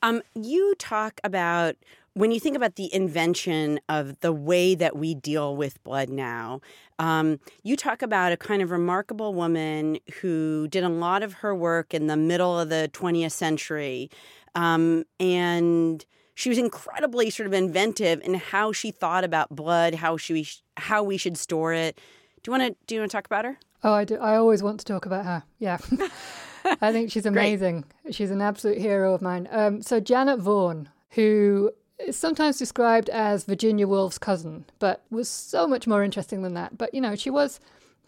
um, 0.00 0.22
you 0.34 0.74
talk 0.78 1.20
about 1.22 1.76
when 2.14 2.30
you 2.30 2.40
think 2.40 2.56
about 2.56 2.76
the 2.76 2.92
invention 2.94 3.80
of 3.88 4.18
the 4.20 4.32
way 4.32 4.74
that 4.74 4.96
we 4.96 5.14
deal 5.14 5.56
with 5.56 5.82
blood 5.82 6.10
now, 6.10 6.60
um, 6.98 7.40
you 7.62 7.74
talk 7.74 8.02
about 8.02 8.32
a 8.32 8.36
kind 8.36 8.60
of 8.60 8.70
remarkable 8.70 9.32
woman 9.32 9.98
who 10.20 10.68
did 10.68 10.84
a 10.84 10.90
lot 10.90 11.22
of 11.22 11.32
her 11.34 11.54
work 11.54 11.94
in 11.94 12.08
the 12.08 12.16
middle 12.16 12.58
of 12.58 12.68
the 12.68 12.90
20th 12.92 13.32
century 13.32 14.10
um, 14.54 15.04
and 15.18 16.04
she 16.34 16.48
was 16.48 16.58
incredibly 16.58 17.30
sort 17.30 17.46
of 17.46 17.52
inventive 17.52 18.20
in 18.22 18.34
how 18.34 18.72
she 18.72 18.90
thought 18.90 19.24
about 19.24 19.54
blood, 19.54 19.94
how 19.94 20.16
she 20.16 20.46
how 20.76 21.02
we 21.02 21.16
should 21.16 21.36
store 21.36 21.72
it. 21.72 21.96
Do 22.42 22.50
you 22.50 22.58
want 22.58 22.72
to 22.72 22.76
do 22.86 22.94
you 22.94 23.00
want 23.00 23.10
to 23.10 23.16
talk 23.16 23.26
about 23.26 23.44
her? 23.44 23.58
Oh, 23.84 23.92
I 23.92 24.04
do. 24.04 24.16
I 24.16 24.36
always 24.36 24.62
want 24.62 24.80
to 24.80 24.86
talk 24.86 25.06
about 25.06 25.24
her. 25.24 25.42
Yeah. 25.58 25.78
I 26.80 26.92
think 26.92 27.10
she's 27.10 27.26
amazing. 27.26 27.84
she's 28.10 28.30
an 28.30 28.40
absolute 28.40 28.78
hero 28.78 29.14
of 29.14 29.20
mine. 29.20 29.48
Um, 29.50 29.82
so 29.82 29.98
Janet 29.98 30.38
Vaughan, 30.38 30.88
who 31.10 31.72
is 31.98 32.16
sometimes 32.16 32.58
described 32.58 33.08
as 33.10 33.44
Virginia 33.44 33.88
Woolf's 33.88 34.18
cousin, 34.18 34.64
but 34.78 35.02
was 35.10 35.28
so 35.28 35.66
much 35.66 35.86
more 35.86 36.04
interesting 36.04 36.42
than 36.42 36.54
that. 36.54 36.78
But 36.78 36.94
you 36.94 37.00
know, 37.00 37.16
she 37.16 37.30
was 37.30 37.58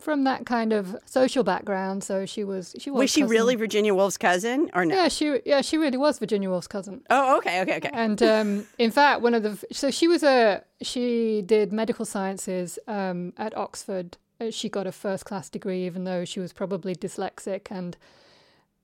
from 0.04 0.24
that 0.24 0.44
kind 0.44 0.72
of 0.72 0.96
social 1.06 1.42
background. 1.42 2.04
So 2.04 2.26
she 2.26 2.44
was 2.44 2.76
she 2.78 2.90
was. 2.90 2.98
Was 3.00 3.10
she 3.10 3.22
cousin. 3.22 3.30
really 3.30 3.54
Virginia 3.56 3.94
Woolf's 3.94 4.18
cousin 4.18 4.70
or 4.74 4.84
no? 4.84 4.94
Yeah, 4.94 5.08
she 5.08 5.40
yeah 5.44 5.62
she 5.62 5.78
really 5.78 5.96
was 5.96 6.18
Virginia 6.18 6.50
Woolf's 6.50 6.68
cousin. 6.68 7.02
Oh, 7.10 7.38
okay, 7.38 7.62
okay, 7.62 7.78
okay. 7.78 7.90
And 7.92 8.22
um, 8.22 8.66
in 8.78 8.90
fact, 8.90 9.22
one 9.22 9.34
of 9.34 9.42
the 9.42 9.58
so 9.72 9.90
she 9.90 10.06
was 10.06 10.22
a 10.22 10.62
she 10.82 11.42
did 11.42 11.72
medical 11.72 12.04
sciences 12.04 12.78
um, 12.86 13.32
at 13.38 13.56
Oxford. 13.56 14.18
Uh, 14.40 14.50
she 14.50 14.68
got 14.68 14.86
a 14.86 14.92
first 14.92 15.24
class 15.24 15.48
degree, 15.48 15.86
even 15.86 16.04
though 16.04 16.24
she 16.24 16.38
was 16.38 16.52
probably 16.52 16.94
dyslexic 16.94 17.68
and. 17.70 17.96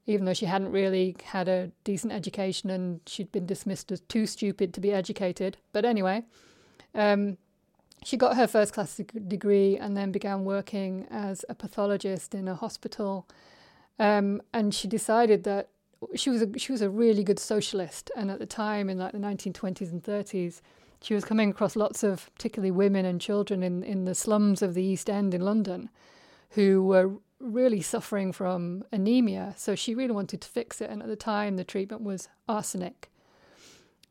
Even 0.06 0.24
though 0.24 0.34
she 0.34 0.46
hadn't 0.46 0.72
really 0.72 1.14
had 1.22 1.46
a 1.46 1.70
decent 1.84 2.12
education 2.12 2.68
and 2.68 3.00
she'd 3.06 3.30
been 3.30 3.46
dismissed 3.46 3.92
as 3.92 4.00
too 4.00 4.26
stupid 4.26 4.74
to 4.74 4.80
be 4.80 4.92
educated. 4.92 5.58
But 5.72 5.84
anyway, 5.84 6.24
um, 6.94 7.36
she 8.04 8.16
got 8.16 8.36
her 8.36 8.46
first 8.46 8.72
class 8.72 9.00
degree 9.28 9.76
and 9.76 9.96
then 9.96 10.10
began 10.10 10.44
working 10.44 11.06
as 11.10 11.44
a 11.48 11.54
pathologist 11.54 12.34
in 12.34 12.48
a 12.48 12.54
hospital. 12.54 13.26
Um, 13.98 14.40
and 14.52 14.74
she 14.74 14.88
decided 14.88 15.44
that 15.44 15.68
she 16.14 16.30
was 16.30 16.42
a, 16.42 16.58
she 16.58 16.72
was 16.72 16.80
a 16.80 16.88
really 16.88 17.22
good 17.22 17.38
socialist. 17.38 18.10
And 18.16 18.30
at 18.30 18.38
the 18.38 18.46
time, 18.46 18.88
in 18.88 18.98
like 18.98 19.12
the 19.12 19.18
1920s 19.18 19.92
and 19.92 20.02
30s, 20.02 20.60
she 21.02 21.14
was 21.14 21.24
coming 21.24 21.50
across 21.50 21.76
lots 21.76 22.02
of 22.02 22.30
particularly 22.34 22.70
women 22.70 23.04
and 23.04 23.20
children 23.20 23.62
in, 23.62 23.82
in 23.82 24.04
the 24.04 24.14
slums 24.14 24.62
of 24.62 24.74
the 24.74 24.82
East 24.82 25.08
End 25.08 25.34
in 25.34 25.40
London 25.42 25.90
who 26.50 26.82
were 26.82 27.12
really 27.38 27.80
suffering 27.80 28.32
from 28.32 28.84
anemia. 28.92 29.54
So 29.56 29.74
she 29.74 29.94
really 29.94 30.12
wanted 30.12 30.40
to 30.42 30.48
fix 30.48 30.80
it. 30.80 30.90
And 30.90 31.02
at 31.02 31.08
the 31.08 31.16
time, 31.16 31.56
the 31.56 31.64
treatment 31.64 32.02
was 32.02 32.28
arsenic. 32.48 33.10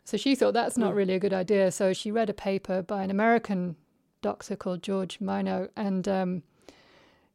So 0.09 0.17
she 0.17 0.33
thought 0.33 0.55
that's 0.55 0.75
not 0.75 0.91
hmm. 0.91 0.97
really 0.97 1.13
a 1.13 1.19
good 1.19 1.33
idea. 1.33 1.71
So 1.71 1.93
she 1.93 2.09
read 2.09 2.31
a 2.31 2.33
paper 2.33 2.81
by 2.81 3.03
an 3.03 3.11
American 3.11 3.75
doctor 4.23 4.55
called 4.55 4.81
George 4.81 5.21
Minot, 5.21 5.71
and 5.75 6.07
um, 6.07 6.43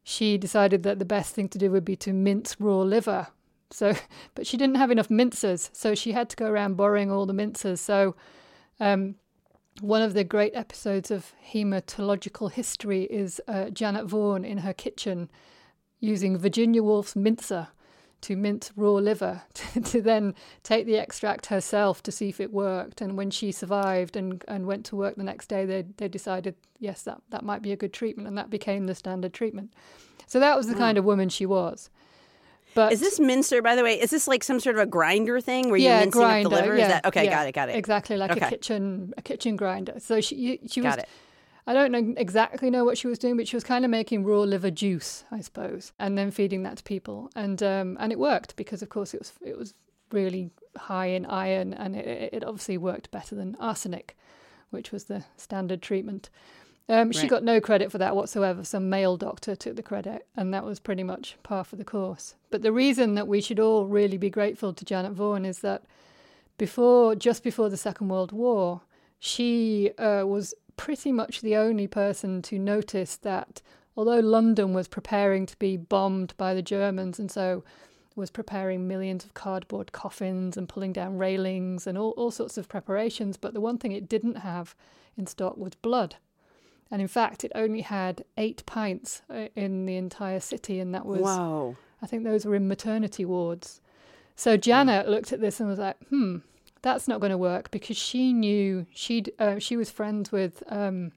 she 0.03 0.37
decided 0.37 0.83
that 0.83 0.99
the 0.99 1.05
best 1.05 1.33
thing 1.33 1.47
to 1.49 1.57
do 1.57 1.71
would 1.71 1.85
be 1.85 1.95
to 1.95 2.11
mince 2.11 2.57
raw 2.59 2.81
liver. 2.81 3.27
So, 3.71 3.95
but 4.35 4.45
she 4.45 4.57
didn't 4.57 4.75
have 4.75 4.91
enough 4.91 5.07
mincers, 5.07 5.69
so 5.71 5.95
she 5.95 6.11
had 6.11 6.29
to 6.31 6.35
go 6.35 6.47
around 6.47 6.75
borrowing 6.75 7.09
all 7.09 7.25
the 7.25 7.33
mincers. 7.33 7.79
So, 7.79 8.17
um, 8.81 9.15
one 9.79 10.01
of 10.01 10.13
the 10.13 10.25
great 10.25 10.53
episodes 10.53 11.11
of 11.11 11.31
hematological 11.53 12.51
history 12.51 13.03
is 13.03 13.39
uh, 13.47 13.69
Janet 13.69 14.05
Vaughan 14.05 14.43
in 14.43 14.59
her 14.59 14.73
kitchen 14.73 15.29
using 16.01 16.37
Virginia 16.37 16.83
Woolf's 16.83 17.15
mincer 17.15 17.69
to 18.25 18.35
mince 18.35 18.71
raw 18.75 18.93
liver 18.93 19.43
to, 19.53 19.81
to, 19.81 20.01
then 20.01 20.33
take 20.63 20.87
the 20.87 20.97
extract 20.97 21.45
herself 21.47 22.01
to 22.03 22.11
see 22.11 22.27
if 22.27 22.39
it 22.39 22.51
worked. 22.51 22.99
And 22.99 23.15
when 23.17 23.29
she 23.29 23.51
survived 23.51 24.15
and, 24.15 24.43
and 24.47 24.65
went 24.65 24.85
to 24.87 24.95
work 24.95 25.15
the 25.15 25.23
next 25.23 25.47
day, 25.47 25.65
they, 25.65 25.83
they 25.97 26.07
decided, 26.07 26.55
yes, 26.79 27.03
that, 27.03 27.21
that 27.29 27.43
might 27.43 27.61
be 27.61 27.71
a 27.71 27.75
good 27.75 27.93
treatment. 27.93 28.27
And 28.27 28.35
that 28.37 28.49
became 28.49 28.87
the 28.87 28.95
standard 28.95 29.33
treatment. 29.33 29.71
So 30.25 30.39
that 30.39 30.57
was 30.57 30.67
the 30.67 30.73
mm. 30.73 30.79
kind 30.79 30.97
of 30.97 31.05
woman 31.05 31.29
she 31.29 31.45
was. 31.45 31.91
But 32.73 32.91
is 32.91 32.99
this 32.99 33.19
mincer, 33.19 33.61
by 33.61 33.75
the 33.75 33.83
way? 33.83 34.01
Is 34.01 34.09
this 34.09 34.27
like 34.27 34.43
some 34.43 34.59
sort 34.59 34.75
of 34.75 34.81
a 34.81 34.85
grinder 34.85 35.39
thing 35.39 35.69
where 35.69 35.79
you're 35.79 35.93
mincing 35.93 36.11
grinder, 36.11 36.47
up 36.47 36.51
the 36.51 36.61
liver? 36.61 36.77
Yeah, 36.77 36.83
is 36.83 36.89
that 36.89 37.05
okay? 37.05 37.23
Yeah, 37.23 37.29
got 37.29 37.47
it. 37.47 37.51
Got 37.53 37.69
it. 37.69 37.75
Exactly 37.77 38.17
like 38.17 38.31
okay. 38.31 38.47
a 38.47 38.49
kitchen 38.49 39.13
a 39.17 39.21
kitchen 39.21 39.55
grinder. 39.55 39.93
So 39.99 40.19
she 40.19 40.59
she 40.67 40.81
was. 40.81 40.97
I 41.67 41.73
don't 41.73 41.91
know 41.91 42.13
exactly 42.17 42.69
know 42.69 42.85
what 42.85 42.97
she 42.97 43.07
was 43.07 43.17
doing, 43.17 43.37
but 43.37 43.47
she 43.47 43.55
was 43.55 43.63
kind 43.63 43.83
of 43.83 43.91
making 43.91 44.23
raw 44.23 44.41
liver 44.41 44.69
juice, 44.69 45.23
I 45.31 45.41
suppose, 45.41 45.93
and 45.97 46.17
then 46.17 46.29
feeding 46.29 46.63
that 46.63 46.77
to 46.77 46.83
people, 46.83 47.29
and 47.35 47.61
um, 47.63 47.97
and 47.99 48.11
it 48.11 48.19
worked 48.19 48.55
because 48.55 48.81
of 48.81 48.89
course 48.89 49.13
it 49.13 49.19
was 49.19 49.33
it 49.41 49.57
was 49.57 49.73
really 50.11 50.51
high 50.77 51.07
in 51.07 51.25
iron, 51.25 51.73
and 51.73 51.95
it, 51.95 52.33
it 52.33 52.43
obviously 52.43 52.77
worked 52.77 53.09
better 53.09 53.35
than 53.35 53.55
arsenic, 53.59 54.15
which 54.69 54.91
was 54.91 55.05
the 55.05 55.23
standard 55.37 55.81
treatment. 55.81 56.29
Um, 56.87 57.07
right. 57.07 57.15
She 57.15 57.27
got 57.27 57.43
no 57.43 57.59
credit 57.59 57.91
for 57.91 57.97
that 57.97 58.15
whatsoever. 58.15 58.63
Some 58.63 58.89
male 58.89 59.17
doctor 59.17 59.55
took 59.55 59.75
the 59.75 59.81
credit, 59.81 60.27
and 60.35 60.53
that 60.53 60.65
was 60.65 60.79
pretty 60.79 61.03
much 61.03 61.35
par 61.41 61.63
for 61.63 61.77
the 61.77 61.83
course. 61.83 62.35
But 62.51 62.61
the 62.61 62.71
reason 62.71 63.15
that 63.15 63.27
we 63.27 63.41
should 63.41 63.59
all 63.59 63.85
really 63.87 64.17
be 64.17 64.29
grateful 64.29 64.71
to 64.73 64.85
Janet 64.85 65.13
Vaughan 65.13 65.45
is 65.45 65.59
that 65.59 65.83
before, 66.59 67.15
just 67.15 67.43
before 67.43 67.69
the 67.69 67.77
Second 67.77 68.09
World 68.09 68.31
War, 68.31 68.81
she 69.19 69.91
uh, 69.97 70.23
was 70.27 70.53
pretty 70.77 71.11
much 71.11 71.41
the 71.41 71.55
only 71.55 71.87
person 71.87 72.41
to 72.43 72.59
notice 72.59 73.17
that 73.17 73.61
although 73.97 74.19
London 74.19 74.73
was 74.73 74.87
preparing 74.87 75.45
to 75.45 75.57
be 75.57 75.77
bombed 75.77 76.33
by 76.37 76.53
the 76.53 76.61
Germans, 76.61 77.19
and 77.19 77.31
so 77.31 77.63
was 78.15 78.31
preparing 78.31 78.87
millions 78.87 79.25
of 79.25 79.33
cardboard 79.33 79.91
coffins 79.91 80.55
and 80.55 80.69
pulling 80.69 80.93
down 80.93 81.17
railings 81.17 81.85
and 81.85 81.97
all, 81.97 82.11
all 82.11 82.31
sorts 82.31 82.57
of 82.57 82.69
preparations, 82.69 83.35
but 83.37 83.53
the 83.53 83.59
one 83.59 83.77
thing 83.77 83.91
it 83.91 84.07
didn't 84.07 84.35
have 84.35 84.75
in 85.17 85.27
stock 85.27 85.57
was 85.57 85.75
blood. 85.75 86.15
And 86.89 87.01
in 87.01 87.07
fact, 87.07 87.43
it 87.43 87.51
only 87.55 87.81
had 87.81 88.23
eight 88.37 88.65
pints 88.65 89.21
uh, 89.29 89.47
in 89.55 89.85
the 89.85 89.97
entire 89.97 90.39
city, 90.39 90.79
and 90.79 90.93
that 90.93 91.05
was 91.05 91.21
wow. 91.21 91.75
I 92.01 92.07
think 92.07 92.23
those 92.23 92.45
were 92.45 92.55
in 92.55 92.67
maternity 92.67 93.25
wards. 93.25 93.81
So 94.35 94.55
Janet 94.55 95.09
looked 95.09 95.33
at 95.33 95.41
this 95.41 95.59
and 95.59 95.67
was 95.67 95.79
like, 95.79 95.97
"Hmm, 96.09 96.37
that's 96.85 97.07
not 97.07 97.19
going 97.19 97.31
to 97.31 97.37
work," 97.37 97.71
because 97.71 97.97
she 97.97 98.31
knew 98.31 98.85
she'd 98.93 99.33
uh, 99.39 99.57
she 99.59 99.75
was 99.75 99.89
friends 99.89 100.31
with 100.31 100.63
um, 100.67 101.11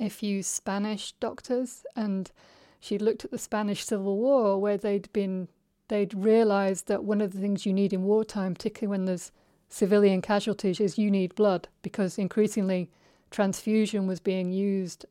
a 0.00 0.08
few 0.08 0.42
Spanish 0.42 1.12
doctors, 1.20 1.84
and 1.94 2.32
she 2.80 2.98
looked 2.98 3.24
at 3.24 3.30
the 3.30 3.38
Spanish 3.38 3.84
Civil 3.84 4.16
War, 4.16 4.58
where 4.58 4.78
they'd 4.78 5.12
been 5.12 5.48
they'd 5.88 6.14
realised 6.14 6.88
that 6.88 7.04
one 7.04 7.20
of 7.20 7.32
the 7.32 7.40
things 7.40 7.66
you 7.66 7.72
need 7.74 7.92
in 7.92 8.02
wartime, 8.04 8.54
particularly 8.54 8.90
when 8.90 9.04
there's 9.04 9.32
civilian 9.68 10.22
casualties, 10.22 10.80
is 10.80 10.98
you 10.98 11.10
need 11.10 11.34
blood 11.34 11.68
because 11.82 12.18
increasingly 12.18 12.90
transfusion 13.30 14.06
was 14.06 14.18
being 14.18 14.50
used 14.50 15.04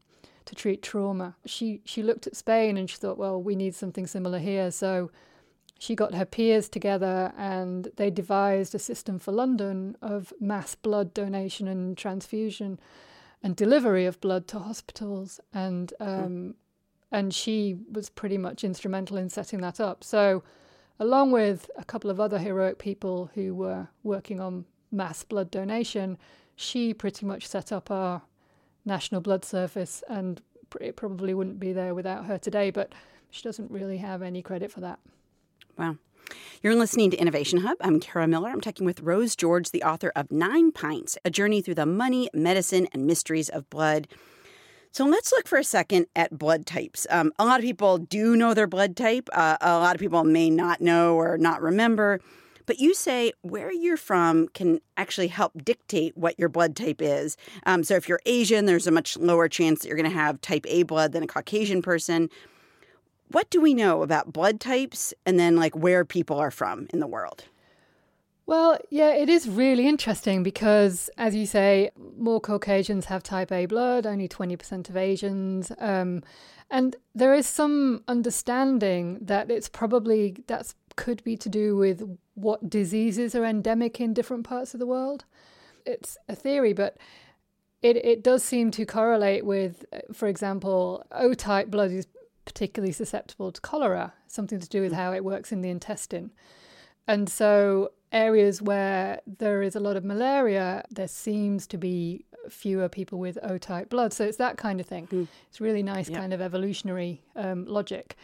to 0.45 0.55
treat 0.55 0.81
trauma. 0.81 1.35
She 1.45 1.81
she 1.85 2.01
looked 2.01 2.25
at 2.25 2.35
Spain 2.35 2.75
and 2.75 2.89
she 2.89 2.97
thought, 2.97 3.19
well, 3.19 3.41
we 3.41 3.55
need 3.55 3.75
something 3.75 4.07
similar 4.07 4.39
here. 4.39 4.71
So 4.71 5.11
she 5.79 5.95
got 5.95 6.13
her 6.13 6.25
peers 6.25 6.67
together 6.67 7.31
and 7.37 7.89
they 7.95 8.11
devised 8.11 8.75
a 8.75 8.79
system 8.79 9.17
for 9.17 9.31
London 9.31 9.95
of 10.01 10.33
mass 10.39 10.75
blood 10.75 11.13
donation 11.13 11.69
and 11.69 11.97
transfusion 11.97 12.77
and 13.41 13.55
delivery 13.55 14.05
of 14.05 14.19
blood 14.19 14.45
to 14.49 14.59
hospitals. 14.59 15.39
And 15.53 15.93
um, 16.01 16.55
and 17.13 17.33
she 17.33 17.77
was 17.89 18.09
pretty 18.09 18.37
much 18.37 18.65
instrumental 18.65 19.15
in 19.15 19.29
setting 19.29 19.61
that 19.61 19.79
up. 19.79 20.03
So 20.03 20.43
along 20.99 21.31
with 21.31 21.71
a 21.77 21.85
couple 21.85 22.11
of 22.11 22.19
other 22.19 22.39
heroic 22.39 22.77
people 22.77 23.31
who 23.33 23.55
were 23.55 23.87
working 24.03 24.41
on 24.41 24.65
mass 24.91 25.23
blood 25.23 25.49
donation, 25.49 26.17
she 26.57 26.93
pretty 26.93 27.25
much 27.25 27.47
set 27.47 27.71
up 27.71 27.89
our 27.89 28.21
national 28.83 29.21
blood 29.21 29.45
service, 29.45 30.03
and 30.09 30.41
it 30.81 30.97
probably 30.97 31.33
wouldn't 31.33 31.59
be 31.59 31.71
there 31.71 31.95
without 31.95 32.25
her 32.25 32.37
today. 32.37 32.69
But 32.69 32.93
she 33.29 33.43
doesn't 33.43 33.71
really 33.71 33.97
have 33.97 34.21
any 34.21 34.41
credit 34.41 34.73
for 34.73 34.81
that. 34.81 34.99
Wow. 35.79 35.95
You're 36.61 36.75
listening 36.75 37.09
to 37.11 37.17
Innovation 37.17 37.59
Hub. 37.59 37.77
I'm 37.79 38.01
Kara 38.01 38.27
Miller. 38.27 38.49
I'm 38.49 38.59
talking 38.59 38.85
with 38.85 38.99
Rose 38.99 39.33
George, 39.33 39.71
the 39.71 39.83
author 39.83 40.11
of 40.13 40.29
Nine 40.29 40.73
Pints, 40.73 41.17
a 41.23 41.29
journey 41.29 41.61
through 41.61 41.75
the 41.75 41.85
money, 41.85 42.29
medicine, 42.33 42.89
and 42.91 43.07
mysteries 43.07 43.47
of 43.47 43.69
blood. 43.69 44.09
So 44.91 45.05
let's 45.05 45.31
look 45.31 45.47
for 45.47 45.57
a 45.57 45.63
second 45.63 46.07
at 46.17 46.37
blood 46.37 46.65
types. 46.65 47.07
Um, 47.09 47.31
a 47.39 47.45
lot 47.45 47.59
of 47.59 47.63
people 47.63 47.97
do 47.97 48.35
know 48.35 48.53
their 48.53 48.67
blood 48.67 48.97
type. 48.97 49.29
Uh, 49.31 49.55
a 49.61 49.79
lot 49.79 49.95
of 49.95 50.01
people 50.01 50.25
may 50.25 50.49
not 50.49 50.81
know 50.81 51.15
or 51.15 51.37
not 51.37 51.61
remember. 51.61 52.19
But 52.65 52.81
you 52.81 52.93
say 52.93 53.31
where 53.41 53.71
you're 53.71 53.95
from 53.95 54.49
can 54.49 54.81
actually 54.97 55.27
help 55.27 55.63
dictate 55.63 56.17
what 56.17 56.37
your 56.37 56.49
blood 56.49 56.75
type 56.75 57.01
is. 57.01 57.37
Um, 57.65 57.85
so 57.85 57.95
if 57.95 58.09
you're 58.09 58.19
Asian, 58.25 58.65
there's 58.65 58.85
a 58.85 58.91
much 58.91 59.15
lower 59.15 59.47
chance 59.47 59.79
that 59.79 59.87
you're 59.87 59.95
going 59.95 60.11
to 60.11 60.17
have 60.17 60.41
type 60.41 60.65
A 60.67 60.83
blood 60.83 61.13
than 61.13 61.23
a 61.23 61.27
Caucasian 61.27 61.81
person. 61.81 62.29
What 63.31 63.49
do 63.49 63.61
we 63.61 63.73
know 63.73 64.01
about 64.01 64.33
blood 64.33 64.59
types 64.59 65.13
and 65.25 65.39
then 65.39 65.55
like 65.55 65.75
where 65.75 66.03
people 66.03 66.37
are 66.37 66.51
from 66.51 66.87
in 66.91 66.99
the 66.99 67.07
world? 67.07 67.45
Well, 68.47 68.79
yeah, 68.89 69.13
it 69.13 69.29
is 69.29 69.47
really 69.47 69.87
interesting 69.87 70.41
because, 70.41 71.07
as 71.19 71.35
you 71.35 71.45
say, 71.45 71.91
more 72.17 72.41
Caucasians 72.41 73.05
have 73.05 73.21
type 73.21 73.51
A 73.51 73.67
blood, 73.67 74.07
only 74.07 74.27
20% 74.27 74.89
of 74.89 74.97
Asians. 74.97 75.71
Um, 75.77 76.23
and 76.71 76.95
there 77.13 77.35
is 77.35 77.45
some 77.45 78.03
understanding 78.07 79.19
that 79.21 79.51
it's 79.51 79.69
probably 79.69 80.35
that 80.47 80.73
could 80.95 81.23
be 81.23 81.37
to 81.37 81.47
do 81.47 81.77
with 81.77 82.17
what 82.33 82.71
diseases 82.71 83.35
are 83.35 83.45
endemic 83.45 84.01
in 84.01 84.15
different 84.15 84.45
parts 84.45 84.73
of 84.73 84.79
the 84.79 84.87
world. 84.87 85.25
It's 85.85 86.17
a 86.27 86.35
theory, 86.35 86.73
but 86.73 86.97
it, 87.83 87.97
it 87.97 88.23
does 88.23 88.43
seem 88.43 88.71
to 88.71 88.85
correlate 88.85 89.45
with, 89.45 89.85
for 90.11 90.27
example, 90.27 91.05
O 91.11 91.35
type 91.35 91.69
blood 91.69 91.91
is 91.91 92.07
particularly 92.45 92.91
susceptible 92.91 93.51
to 93.51 93.61
cholera, 93.61 94.13
something 94.27 94.59
to 94.59 94.69
do 94.69 94.81
with 94.81 94.93
how 94.93 95.13
it 95.13 95.23
works 95.23 95.51
in 95.51 95.61
the 95.61 95.69
intestine. 95.69 96.31
And 97.07 97.29
so, 97.29 97.91
areas 98.11 98.61
where 98.61 99.19
there 99.25 99.61
is 99.61 99.75
a 99.75 99.79
lot 99.79 99.95
of 99.95 100.05
malaria, 100.05 100.83
there 100.91 101.07
seems 101.07 101.65
to 101.67 101.77
be 101.77 102.25
fewer 102.49 102.87
people 102.89 103.19
with 103.19 103.37
O 103.43 103.57
type 103.57 103.89
blood. 103.89 104.13
So, 104.13 104.25
it's 104.25 104.37
that 104.37 104.57
kind 104.57 104.79
of 104.79 104.85
thing. 104.85 105.07
Mm. 105.07 105.27
It's 105.49 105.59
really 105.59 105.83
nice, 105.83 106.09
kind 106.09 106.33
of 106.33 106.41
evolutionary 106.41 107.23
um, 107.35 107.65
logic. 107.65 108.15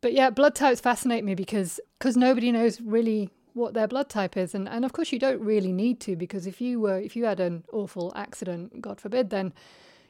But 0.00 0.12
yeah, 0.12 0.30
blood 0.30 0.54
types 0.54 0.80
fascinate 0.80 1.24
me 1.24 1.34
because 1.34 1.80
because 1.98 2.16
nobody 2.16 2.52
knows 2.52 2.80
really 2.80 3.30
what 3.54 3.74
their 3.74 3.88
blood 3.88 4.08
type 4.08 4.36
is, 4.36 4.54
and 4.54 4.68
and 4.68 4.84
of 4.84 4.92
course 4.92 5.10
you 5.12 5.18
don't 5.18 5.40
really 5.40 5.72
need 5.72 6.00
to 6.00 6.14
because 6.14 6.46
if 6.46 6.60
you 6.60 6.80
were 6.80 6.98
if 6.98 7.16
you 7.16 7.24
had 7.24 7.40
an 7.40 7.64
awful 7.72 8.12
accident, 8.14 8.80
God 8.80 9.00
forbid, 9.00 9.30
then 9.30 9.52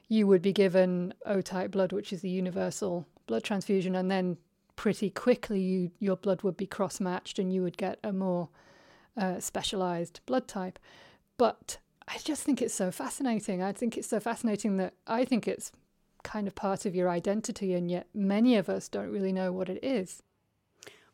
you 0.09 0.27
would 0.27 0.43
be 0.43 0.53
given 0.53 1.15
O 1.25 1.41
type 1.41 1.71
blood, 1.71 1.93
which 1.93 2.13
is 2.13 2.21
the 2.21 2.29
universal 2.29 3.07
blood 3.29 3.45
transfusion, 3.45 3.95
and 3.95 4.11
then 4.11 4.39
pretty 4.75 5.11
quickly 5.11 5.61
you 5.61 5.91
your 6.01 6.17
blood 6.17 6.43
would 6.43 6.57
be 6.57 6.67
cross 6.67 7.01
matched 7.01 7.39
and 7.39 7.53
you 7.53 7.63
would 7.63 7.77
get 7.77 7.99
a 8.05 8.13
more 8.13 8.49
uh, 9.17 9.39
specialized 9.39 10.21
blood 10.27 10.49
type. 10.49 10.79
But 11.37 11.79
I 12.09 12.19
just 12.19 12.43
think 12.43 12.63
it's 12.63 12.75
so 12.75 12.91
fascinating. 12.91 13.63
I 13.63 13.73
think 13.73 13.97
it's 13.97 14.09
so 14.09 14.19
fascinating 14.19 14.79
that 14.79 14.95
I 15.07 15.25
think 15.25 15.47
it's 15.47 15.71
kind 16.23 16.47
of 16.49 16.55
part 16.55 16.87
of 16.87 16.95
your 16.95 17.09
identity, 17.09 17.75
and 17.75 17.91
yet 17.91 18.07
many 18.15 18.57
of 18.57 18.69
us 18.69 18.89
don't 18.89 19.13
really 19.13 19.33
know 19.33 19.53
what 19.53 19.69
it 19.69 19.79
is. 19.85 20.23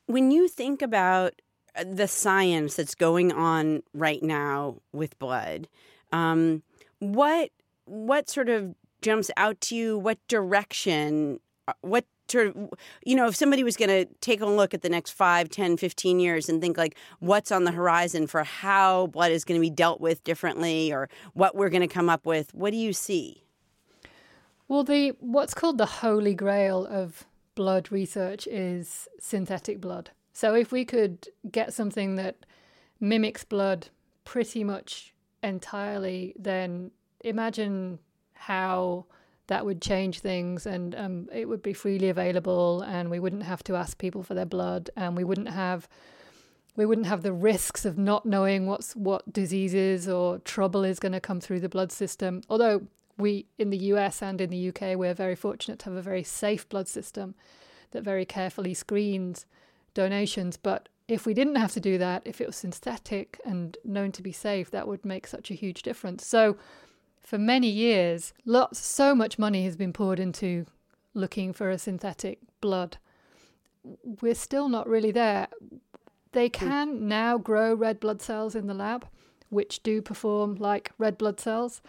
When 0.07 0.31
you 0.31 0.49
think 0.49 0.83
about 0.83 1.43
uh, 1.77 1.85
the 1.91 2.09
science 2.09 2.77
that's 2.77 2.95
going 2.95 3.33
on 3.33 3.83
right 3.93 4.23
now 4.23 4.77
with 4.93 5.19
blood, 5.19 5.69
um, 6.13 6.63
what 7.01 7.51
what 7.87 8.31
sort 8.31 8.49
of 8.49 8.75
jumps 9.03 9.31
out 9.37 9.61
to 9.63 9.77
you? 9.77 9.99
What 9.99 10.19
direction? 10.29 11.41
Uh, 11.67 11.73
what 11.81 12.05
of 12.35 12.71
you 13.05 13.15
know 13.15 13.27
if 13.27 13.37
somebody 13.37 13.63
was 13.63 13.77
going 13.77 13.89
to 13.89 14.07
take 14.21 14.41
a 14.41 14.47
look 14.47 14.75
at 14.75 14.83
the 14.83 14.89
next 14.89 15.13
5 15.13 15.49
10 15.49 15.77
15 15.77 16.19
years 16.19 16.49
and 16.49 16.61
think 16.61 16.77
like 16.77 16.97
what's 17.21 17.53
on 17.53 17.65
the 17.65 17.71
horizon 17.71 18.27
for 18.27 18.43
how 18.43 19.07
blood 19.09 19.31
is 19.31 19.45
going 19.45 19.61
to 19.61 19.63
be 19.63 19.71
dealt 19.71 20.01
with 20.01 20.25
differently 20.25 20.93
or 20.93 21.09
what 21.35 21.55
we're 21.55 21.69
going 21.69 21.87
to 21.87 21.87
come 21.87 22.09
up 22.09 22.27
with 22.27 22.53
what 22.55 22.71
do 22.71 22.77
you 22.77 22.93
see? 22.93 23.45
Well 24.69 24.85
the 24.85 25.11
what's 25.21 25.55
called 25.55 25.79
the 25.79 25.87
holy 25.87 26.35
grail 26.35 26.87
of 26.87 27.25
blood 27.55 27.93
research 27.93 28.47
is 28.49 29.07
synthetic 29.21 29.81
blood. 29.81 30.11
So 30.33 30.55
if 30.55 30.73
we 30.73 30.85
could 30.85 31.29
get 31.51 31.73
something 31.73 32.17
that 32.17 32.37
mimics 32.99 33.45
blood 33.45 33.89
pretty 34.25 34.65
much 34.65 35.15
entirely 35.43 36.35
then 36.39 36.91
imagine 37.21 37.99
how 38.33 39.07
that 39.47 39.67
would 39.67 39.83
change 39.83 40.21
things 40.21 40.67
and 40.67 40.95
um, 40.95 41.29
it 41.33 41.49
would 41.49 41.63
be 41.63 41.73
freely 41.73 42.09
available 42.09 42.81
and 42.83 43.11
we 43.11 43.19
wouldn't 43.19 43.43
have 43.43 43.63
to 43.65 43.77
ask 43.77 43.99
people 43.99 44.23
for 44.23 44.35
their 44.35 44.47
blood 44.47 44.89
and 44.97 45.17
we 45.17 45.25
wouldn't 45.25 45.51
have 45.51 45.89
we 46.77 46.87
wouldn't 46.87 47.07
have 47.07 47.23
the 47.23 47.33
risks 47.33 47.85
of 47.85 47.99
not 47.99 48.27
knowing 48.27 48.67
what's 48.67 48.97
what 48.97 49.33
diseases 49.33 50.09
or 50.09 50.39
trouble 50.39 50.83
is 50.85 50.99
going 50.99 51.13
to 51.13 51.21
come 51.21 51.41
through 51.41 51.61
the 51.61 51.69
blood 51.69 51.93
system. 51.93 52.43
Although 52.49 52.87
we 53.17 53.47
in 53.59 53.71
the 53.71 53.79
US 53.79 54.23
and 54.23 54.41
in 54.41 54.51
the 54.51 54.69
UK 54.69 54.97
we're 54.97 55.15
very 55.15 55.37
fortunate 55.37 55.79
to 55.81 55.85
have 55.87 55.95
a 55.95 56.03
very 56.03 56.25
safe 56.25 56.69
blood 56.69 56.89
system 56.89 57.35
that 57.93 58.03
very 58.03 58.25
carefully 58.25 58.75
screens 58.75 59.47
donations. 59.93 60.57
But 60.57 60.89
if 61.07 61.27
we 61.27 61.35
didn't 61.35 61.57
have 61.57 61.73
to 61.73 61.81
do 61.81 61.99
that 61.99 62.23
if 62.25 62.41
it 62.41 62.47
was 62.47 62.57
synthetic 62.57 63.41
and 63.45 63.77
known 63.85 64.11
to 64.13 64.23
be 64.23 64.33
safe 64.33 64.71
that 64.71 64.89
would 64.89 65.05
make 65.05 65.27
such 65.27 65.51
a 65.51 65.55
huge 65.55 65.83
difference. 65.83 66.27
So 66.27 66.57
for 67.25 67.39
many 67.39 67.69
years, 67.69 68.35
lots, 68.45 68.79
so 68.79 69.15
much 69.15 69.39
money 69.39 69.65
has 69.65 69.77
been 69.77 69.93
poured 69.93 70.21
into 70.21 70.67
looking 71.15 71.53
for 71.53 71.71
a 71.71 71.79
synthetic 71.79 72.39
blood. 72.61 72.99
We're 74.21 74.35
still 74.35 74.69
not 74.69 74.87
really 74.87 75.11
there. 75.11 75.49
They 76.33 76.49
hmm. 76.49 76.69
can 76.69 77.09
now 77.09 77.39
grow 77.39 77.75
red 77.75 77.99
blood 77.99 78.21
cells 78.21 78.55
in 78.55 78.67
the 78.67 78.75
lab, 78.75 79.07
which 79.49 79.83
do 79.83 80.03
perform 80.03 80.57
like 80.57 80.93
red 80.99 81.17
blood 81.17 81.41
cells, 81.41 81.81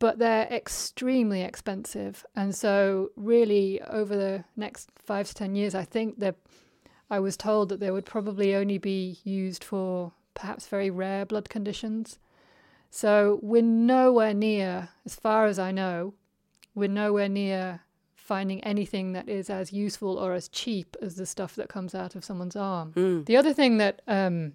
but 0.00 0.18
they're 0.18 0.48
extremely 0.50 1.42
expensive. 1.42 2.26
And 2.34 2.52
so, 2.54 3.12
really, 3.14 3.80
over 3.82 4.16
the 4.16 4.44
next 4.56 4.90
five 4.96 5.28
to 5.28 5.34
10 5.34 5.54
years, 5.54 5.76
I 5.76 5.84
think 5.84 6.18
that 6.18 6.34
I 7.08 7.20
was 7.20 7.36
told 7.36 7.68
that 7.68 7.78
they 7.78 7.92
would 7.92 8.06
probably 8.06 8.54
only 8.54 8.78
be 8.78 9.18
used 9.22 9.62
for 9.62 10.12
perhaps 10.34 10.66
very 10.66 10.90
rare 10.90 11.24
blood 11.24 11.48
conditions. 11.48 12.18
So 12.94 13.38
we're 13.40 13.62
nowhere 13.62 14.34
near, 14.34 14.90
as 15.06 15.14
far 15.14 15.46
as 15.46 15.58
I 15.58 15.72
know, 15.72 16.12
we're 16.74 16.90
nowhere 16.90 17.28
near 17.28 17.80
finding 18.14 18.62
anything 18.64 19.12
that 19.12 19.30
is 19.30 19.48
as 19.48 19.72
useful 19.72 20.18
or 20.18 20.34
as 20.34 20.46
cheap 20.46 20.94
as 21.00 21.16
the 21.16 21.24
stuff 21.24 21.56
that 21.56 21.70
comes 21.70 21.94
out 21.94 22.14
of 22.14 22.22
someone's 22.22 22.54
arm. 22.54 22.92
Mm. 22.92 23.24
The 23.24 23.38
other 23.38 23.54
thing 23.54 23.78
that 23.78 24.02
um, 24.06 24.52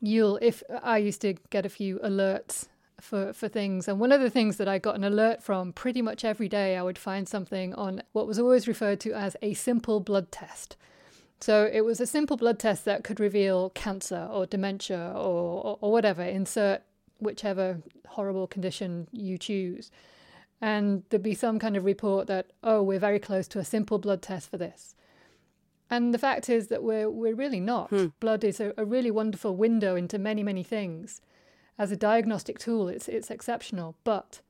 you'll, 0.00 0.36
if 0.42 0.64
I 0.82 0.98
used 0.98 1.20
to 1.20 1.34
get 1.50 1.64
a 1.64 1.68
few 1.68 2.00
alerts 2.00 2.66
for, 3.00 3.32
for 3.32 3.46
things. 3.46 3.86
And 3.86 4.00
one 4.00 4.10
of 4.10 4.20
the 4.20 4.30
things 4.30 4.56
that 4.56 4.66
I 4.66 4.78
got 4.80 4.96
an 4.96 5.04
alert 5.04 5.40
from 5.40 5.72
pretty 5.72 6.02
much 6.02 6.24
every 6.24 6.48
day, 6.48 6.76
I 6.76 6.82
would 6.82 6.98
find 6.98 7.28
something 7.28 7.72
on 7.74 8.02
what 8.10 8.26
was 8.26 8.40
always 8.40 8.66
referred 8.66 8.98
to 9.00 9.12
as 9.12 9.36
a 9.42 9.54
simple 9.54 10.00
blood 10.00 10.32
test. 10.32 10.76
So 11.38 11.70
it 11.72 11.82
was 11.82 12.00
a 12.00 12.06
simple 12.06 12.36
blood 12.36 12.58
test 12.58 12.84
that 12.86 13.04
could 13.04 13.20
reveal 13.20 13.70
cancer 13.70 14.28
or 14.28 14.44
dementia 14.44 15.12
or, 15.14 15.62
or, 15.64 15.78
or 15.80 15.92
whatever. 15.92 16.22
Insert 16.22 16.82
whichever 17.24 17.82
horrible 18.08 18.46
condition 18.46 19.08
you 19.12 19.36
choose. 19.36 19.90
And 20.60 21.02
there'd 21.10 21.22
be 21.22 21.34
some 21.34 21.58
kind 21.58 21.76
of 21.76 21.84
report 21.84 22.26
that, 22.28 22.52
oh, 22.62 22.82
we're 22.82 22.98
very 22.98 23.18
close 23.18 23.48
to 23.48 23.58
a 23.58 23.64
simple 23.64 23.98
blood 23.98 24.22
test 24.22 24.50
for 24.50 24.56
this. 24.56 24.94
And 25.90 26.14
the 26.14 26.18
fact 26.18 26.48
is 26.48 26.68
that 26.68 26.82
we're, 26.82 27.10
we're 27.10 27.34
really 27.34 27.60
not. 27.60 27.90
Hmm. 27.90 28.06
Blood 28.20 28.44
is 28.44 28.60
a, 28.60 28.72
a 28.76 28.84
really 28.84 29.10
wonderful 29.10 29.56
window 29.56 29.96
into 29.96 30.18
many, 30.18 30.42
many 30.42 30.62
things. 30.62 31.20
As 31.78 31.90
a 31.90 31.96
diagnostic 31.96 32.58
tool, 32.58 32.88
it's, 32.88 33.08
it's 33.08 33.30
exceptional, 33.30 33.96
but 34.04 34.40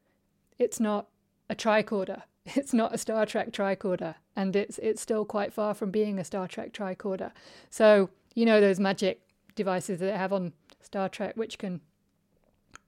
it's 0.59 0.79
not 0.79 1.09
a 1.49 1.55
tricorder. 1.55 2.23
It's 2.55 2.75
not 2.75 2.95
a 2.95 2.99
Star 2.99 3.25
Trek 3.25 3.53
tricorder, 3.53 4.17
and 4.37 4.55
it's 4.55 4.79
it's 4.83 5.01
still 5.01 5.25
quite 5.25 5.51
far 5.51 5.73
from 5.73 5.91
being 5.91 6.19
a 6.19 6.25
Star 6.25 6.47
Trek 6.47 6.75
tricorder. 6.75 7.33
So 7.71 8.11
you 8.35 8.45
know 8.45 8.61
those 8.61 8.79
magic 8.79 9.23
devices 9.55 9.99
that 10.01 10.05
they 10.05 10.19
have 10.19 10.31
on 10.31 10.53
Star 10.83 11.09
Trek, 11.09 11.39
which 11.39 11.57
can 11.57 11.81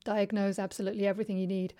diagnose 0.07 0.59
absolutely 0.59 1.07
everything 1.07 1.37
you 1.37 1.47
need. 1.47 1.75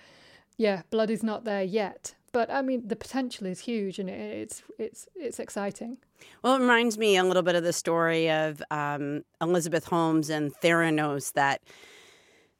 Yeah, 0.59 0.83
blood 0.91 1.11
is 1.11 1.23
not 1.23 1.45
there 1.45 1.63
yet, 1.63 2.15
but 2.33 2.51
I 2.51 2.61
mean 2.61 2.87
the 2.87 2.97
potential 2.97 3.47
is 3.47 3.61
huge 3.61 3.99
and 3.99 4.11
it's 4.11 4.63
it's 4.79 5.09
it's 5.15 5.39
exciting. 5.39 5.97
Well, 6.43 6.57
it 6.57 6.61
reminds 6.61 6.99
me 6.99 7.17
a 7.17 7.25
little 7.25 7.43
bit 7.43 7.55
of 7.55 7.63
the 7.63 7.73
story 7.73 8.31
of 8.31 8.63
um, 8.71 9.23
Elizabeth 9.41 9.87
Holmes 9.87 10.29
and 10.29 10.53
Theranos 10.61 11.33
that 11.33 11.63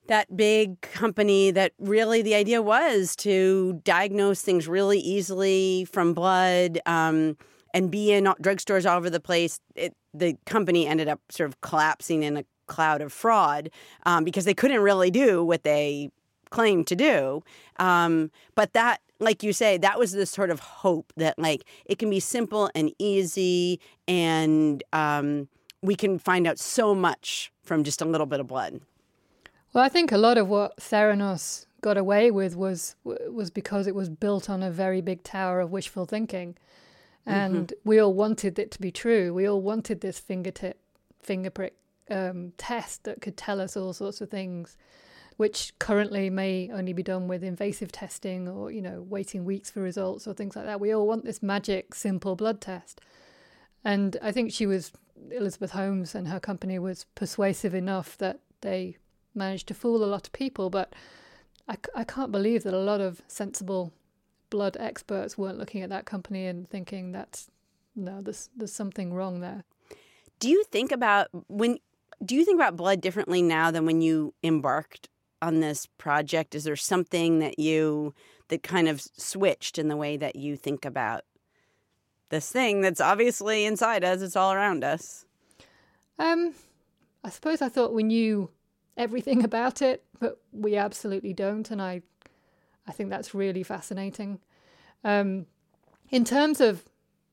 that 0.09 0.37
big 0.37 0.81
company 0.81 1.51
that 1.51 1.73
really 1.79 2.23
the 2.23 2.35
idea 2.35 2.63
was 2.63 3.17
to 3.17 3.81
diagnose 3.85 4.41
things 4.41 4.69
really 4.69 5.01
easily 5.01 5.85
from 5.91 6.15
blood 6.15 6.79
um, 6.87 7.37
and 7.75 7.91
be 7.91 8.13
in 8.13 8.25
drugstores 8.41 8.89
all 8.89 8.99
over 8.99 9.11
the 9.11 9.21
place. 9.21 9.59
It, 9.75 9.95
the 10.15 10.37
company 10.47 10.87
ended 10.87 11.09
up 11.09 11.21
sort 11.31 11.49
of 11.49 11.61
collapsing 11.61 12.23
in 12.23 12.37
a 12.37 12.45
cloud 12.67 13.01
of 13.01 13.13
fraud 13.13 13.71
um, 14.05 14.25
because 14.25 14.45
they 14.45 14.55
couldn't 14.55 14.81
really 14.81 15.11
do 15.11 15.45
what 15.45 15.63
they 15.63 16.11
claimed 16.51 16.87
to 16.89 16.97
do. 16.97 17.43
Um, 17.79 18.31
but 18.55 18.73
that, 18.73 19.01
like 19.19 19.43
you 19.43 19.53
say, 19.53 19.79
that 19.79 19.99
was 19.99 20.13
this 20.13 20.31
sort 20.31 20.51
of 20.51 20.61
hope 20.61 21.13
that 21.17 21.39
like 21.39 21.65
it 21.85 21.99
can 21.99 22.11
be 22.11 22.21
simple 22.21 22.71
and 22.75 22.93
easy, 22.99 23.81
and 24.07 24.83
um, 24.93 25.49
we 25.83 25.95
can 25.95 26.19
find 26.19 26.47
out 26.47 26.59
so 26.59 26.95
much 26.95 27.53
from 27.63 27.85
just 27.85 28.03
a 28.03 28.05
little 28.05 28.27
bit 28.27 28.41
of 28.41 28.47
blood. 28.47 28.81
Well, 29.73 29.85
I 29.85 29.89
think 29.89 30.13
a 30.13 30.19
lot 30.19 30.39
of 30.39 30.49
what 30.49 30.77
Theranos 30.79 31.67
got 31.81 31.97
away 31.97 32.31
with 32.31 32.57
was 32.57 32.97
was 33.05 33.51
because 33.51 33.87
it 33.87 33.95
was 33.95 34.09
built 34.09 34.49
on 34.49 34.63
a 34.63 34.71
very 34.71 35.01
big 35.01 35.23
tower 35.23 35.61
of 35.61 35.71
wishful 35.71 36.07
thinking, 36.07 36.57
and 37.25 37.69
mm-hmm. 37.69 37.89
we 37.89 37.99
all 37.99 38.15
wanted 38.15 38.59
it 38.59 38.71
to 38.73 38.81
be 38.81 38.91
true. 38.91 39.35
We 39.35 39.49
all 39.49 39.61
wanted 39.61 40.01
this 40.01 40.19
fingertip, 40.19 40.79
fingerprick 41.23 41.73
um, 42.11 42.53
test 42.57 43.05
that 43.05 43.21
could 43.21 43.37
tell 43.37 43.61
us 43.61 43.77
all 43.77 43.93
sorts 43.93 44.21
of 44.21 44.31
things, 44.31 44.77
which 45.37 45.73
currently 45.79 46.31
may 46.31 46.71
only 46.73 46.93
be 46.93 47.03
done 47.03 47.29
with 47.29 47.43
invasive 47.43 47.93
testing 47.93 48.49
or, 48.49 48.71
you 48.71 48.81
know, 48.81 49.03
waiting 49.09 49.45
weeks 49.45 49.71
for 49.71 49.81
results 49.81 50.27
or 50.27 50.35
things 50.35 50.57
like 50.57 50.67
that. 50.67 50.81
We 50.81 50.95
all 50.95 51.07
want 51.07 51.25
this 51.25 51.43
magic, 51.43 51.95
simple 51.95 52.37
blood 52.37 52.61
test. 52.61 53.01
And 53.85 54.17
I 54.23 54.33
think 54.33 54.53
she 54.53 54.67
was, 54.67 54.93
Elizabeth 55.31 55.73
Holmes 55.73 56.15
and 56.15 56.29
her 56.29 56.41
company 56.41 56.79
was 56.79 57.07
persuasive 57.15 57.75
enough 57.75 58.17
that 58.19 58.41
they 58.63 58.97
managed 59.35 59.69
to 59.69 59.75
fool 59.75 60.03
a 60.03 60.07
lot 60.07 60.27
of 60.27 60.33
people. 60.33 60.71
But 60.71 60.95
I, 61.69 61.77
I 61.95 62.05
can't 62.05 62.33
believe 62.33 62.63
that 62.63 62.75
a 62.75 62.79
lot 62.79 63.01
of 63.01 63.23
sensible 63.29 63.93
blood 64.51 64.77
experts 64.79 65.37
weren't 65.37 65.59
looking 65.59 65.83
at 65.83 65.91
that 65.91 66.07
company 66.07 66.47
and 66.47 66.69
thinking 66.69 67.13
that's 67.13 67.51
no, 67.95 68.21
there's 68.21 68.51
there's 68.57 68.73
something 68.73 69.13
wrong 69.15 69.41
there. 69.41 69.65
Do 70.39 70.51
you 70.51 70.65
think 70.65 70.93
about 70.93 71.29
when 71.49 71.79
do 72.25 72.35
you 72.35 72.45
think 72.45 72.57
about 72.57 72.77
blood 72.77 73.01
differently 73.01 73.43
now 73.43 73.71
than 73.71 73.87
when 73.87 74.01
you 74.01 74.35
embarked 74.43 75.09
on 75.43 75.61
this 75.61 75.87
project? 75.99 76.55
Is 76.55 76.65
there 76.65 76.77
something 76.77 77.41
that 77.41 77.59
you 77.59 78.15
that 78.49 78.63
kind 78.63 78.89
of 78.89 79.01
switched 79.01 79.79
in 79.79 79.89
the 79.89 79.97
way 79.97 80.17
that 80.17 80.37
you 80.37 80.57
think 80.57 80.85
about 80.85 81.23
this 82.29 82.51
thing 82.51 82.81
that's 82.81 83.01
obviously 83.01 83.65
inside 83.65 84.05
us, 84.05 84.23
it's 84.23 84.37
all 84.37 84.53
around 84.53 84.85
us? 84.85 85.25
Um, 86.19 86.55
I 87.25 87.31
suppose 87.31 87.61
I 87.61 87.69
thought 87.69 87.93
we 87.93 88.03
knew 88.03 88.51
everything 88.97 89.45
about 89.51 89.83
it, 89.83 90.05
but 90.19 90.41
we 90.53 90.77
absolutely 90.77 91.33
don't, 91.33 91.71
and 91.71 91.83
I, 91.83 92.03
I 92.87 92.93
think 92.93 93.11
that's 93.11 93.35
really 93.35 93.63
fascinating. 93.63 94.41
Um, 95.05 95.47
in 96.11 96.25
terms 96.25 96.61
of 96.61 96.85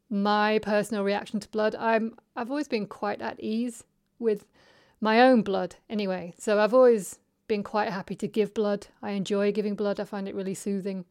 my 0.10 0.60
personal 0.60 1.04
reaction 1.04 1.40
to 1.40 1.50
blood, 1.50 1.76
I'm 1.76 2.16
I've 2.36 2.50
always 2.50 2.68
been 2.68 2.88
quite 2.88 3.22
at 3.22 3.40
ease 3.40 3.84
with 4.20 4.46
my 5.04 5.20
own 5.20 5.42
blood 5.42 5.76
anyway. 5.90 6.34
So 6.38 6.62
I've 6.62 6.74
always 6.74 7.20
been 7.50 7.62
quite 7.62 7.90
happy 7.90 8.16
to 8.16 8.26
give 8.26 8.54
blood. 8.54 8.88
I 9.02 9.12
enjoy 9.12 9.52
giving 9.52 9.76
blood. 9.76 10.00
I 10.00 10.06
find 10.06 10.30
it 10.30 10.34
really 10.34 10.54
soothing. 10.54 11.04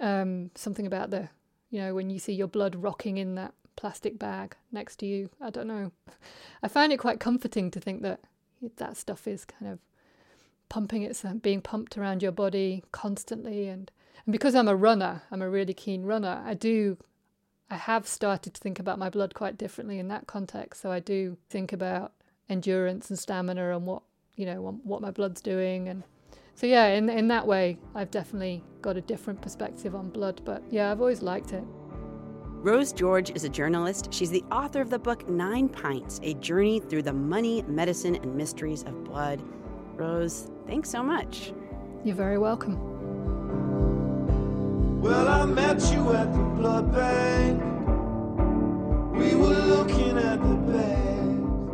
Um, 0.00 0.50
something 0.56 0.88
about 0.88 1.10
the, 1.10 1.28
you 1.70 1.80
know, 1.80 1.94
when 1.94 2.10
you 2.10 2.18
see 2.18 2.32
your 2.32 2.48
blood 2.48 2.74
rocking 2.74 3.16
in 3.16 3.36
that 3.36 3.54
plastic 3.76 4.18
bag 4.18 4.56
next 4.72 4.96
to 4.96 5.06
you. 5.06 5.30
I 5.40 5.50
don't 5.50 5.68
know. 5.68 5.92
I 6.64 6.66
find 6.66 6.92
it 6.92 6.96
quite 6.98 7.20
comforting 7.20 7.70
to 7.70 7.78
think 7.78 8.02
that 8.02 8.22
that 8.78 8.96
stuff 8.96 9.28
is 9.28 9.44
kind 9.44 9.70
of 9.70 9.78
pumping 10.68 11.02
it's 11.02 11.24
being 11.40 11.60
pumped 11.60 11.96
around 11.96 12.22
your 12.22 12.32
body 12.32 12.82
constantly 12.92 13.68
and 13.68 13.90
and 14.26 14.32
because 14.32 14.54
I'm 14.54 14.68
a 14.68 14.76
runner, 14.76 15.22
I'm 15.30 15.42
a 15.42 15.48
really 15.48 15.74
keen 15.74 16.02
runner. 16.02 16.42
I 16.44 16.54
do 16.54 16.98
I 17.70 17.76
have 17.76 18.08
started 18.08 18.52
to 18.54 18.60
think 18.60 18.80
about 18.80 18.98
my 18.98 19.08
blood 19.08 19.32
quite 19.32 19.56
differently 19.56 20.00
in 20.00 20.08
that 20.08 20.26
context. 20.26 20.82
So 20.82 20.90
I 20.90 20.98
do 20.98 21.38
think 21.48 21.72
about 21.72 22.12
endurance 22.50 23.08
and 23.08 23.18
stamina 23.18 23.74
and 23.74 23.86
what 23.86 24.02
you 24.36 24.44
know 24.44 24.78
what 24.82 25.00
my 25.00 25.10
blood's 25.10 25.40
doing 25.40 25.88
and 25.88 26.02
so 26.54 26.66
yeah 26.66 26.86
in 26.86 27.08
in 27.08 27.28
that 27.28 27.46
way 27.46 27.78
I've 27.94 28.10
definitely 28.10 28.62
got 28.82 28.96
a 28.96 29.00
different 29.00 29.40
perspective 29.40 29.94
on 29.94 30.10
blood 30.10 30.42
but 30.44 30.62
yeah 30.70 30.90
I've 30.90 31.00
always 31.00 31.22
liked 31.22 31.52
it 31.52 31.64
Rose 32.62 32.92
George 32.92 33.30
is 33.30 33.44
a 33.44 33.48
journalist. 33.48 34.12
She's 34.12 34.28
the 34.28 34.44
author 34.52 34.82
of 34.82 34.90
the 34.90 34.98
book 34.98 35.26
Nine 35.30 35.66
Pints 35.66 36.20
A 36.22 36.34
Journey 36.34 36.78
Through 36.78 37.04
the 37.04 37.12
Money, 37.14 37.62
Medicine, 37.66 38.16
and 38.16 38.34
Mysteries 38.34 38.82
of 38.82 39.02
Blood. 39.02 39.40
Rose, 39.96 40.50
thanks 40.66 40.90
so 40.90 41.02
much. 41.02 41.54
You're 42.04 42.16
very 42.16 42.36
welcome. 42.36 42.78
Well, 45.00 45.26
I 45.26 45.46
met 45.46 45.80
you 45.90 46.12
at 46.12 46.30
the 46.34 46.38
blood 46.38 46.92
bank. 46.92 47.79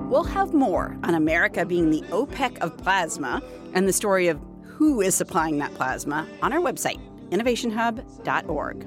We'll 0.08 0.24
have 0.24 0.54
more 0.54 0.96
on 1.02 1.14
America 1.14 1.66
being 1.66 1.90
the 1.90 2.02
OPEC 2.02 2.58
of 2.58 2.76
plasma 2.76 3.42
and 3.74 3.88
the 3.88 3.92
story 3.92 4.28
of 4.28 4.40
who 4.62 5.00
is 5.00 5.14
supplying 5.14 5.58
that 5.58 5.74
plasma 5.74 6.28
on 6.42 6.52
our 6.52 6.60
website, 6.60 7.00
innovationhub.org. 7.30 8.86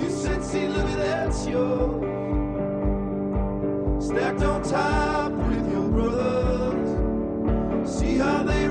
You 0.00 0.10
sexy 0.10 0.60
at. 0.64 1.32
Stacked 4.02 4.42
on 4.42 4.62
top 4.62 5.32
with 5.32 5.70
your 5.70 5.88
brothers. 5.88 6.88
See 7.98 8.16
how 8.16 8.42
they 8.42 8.68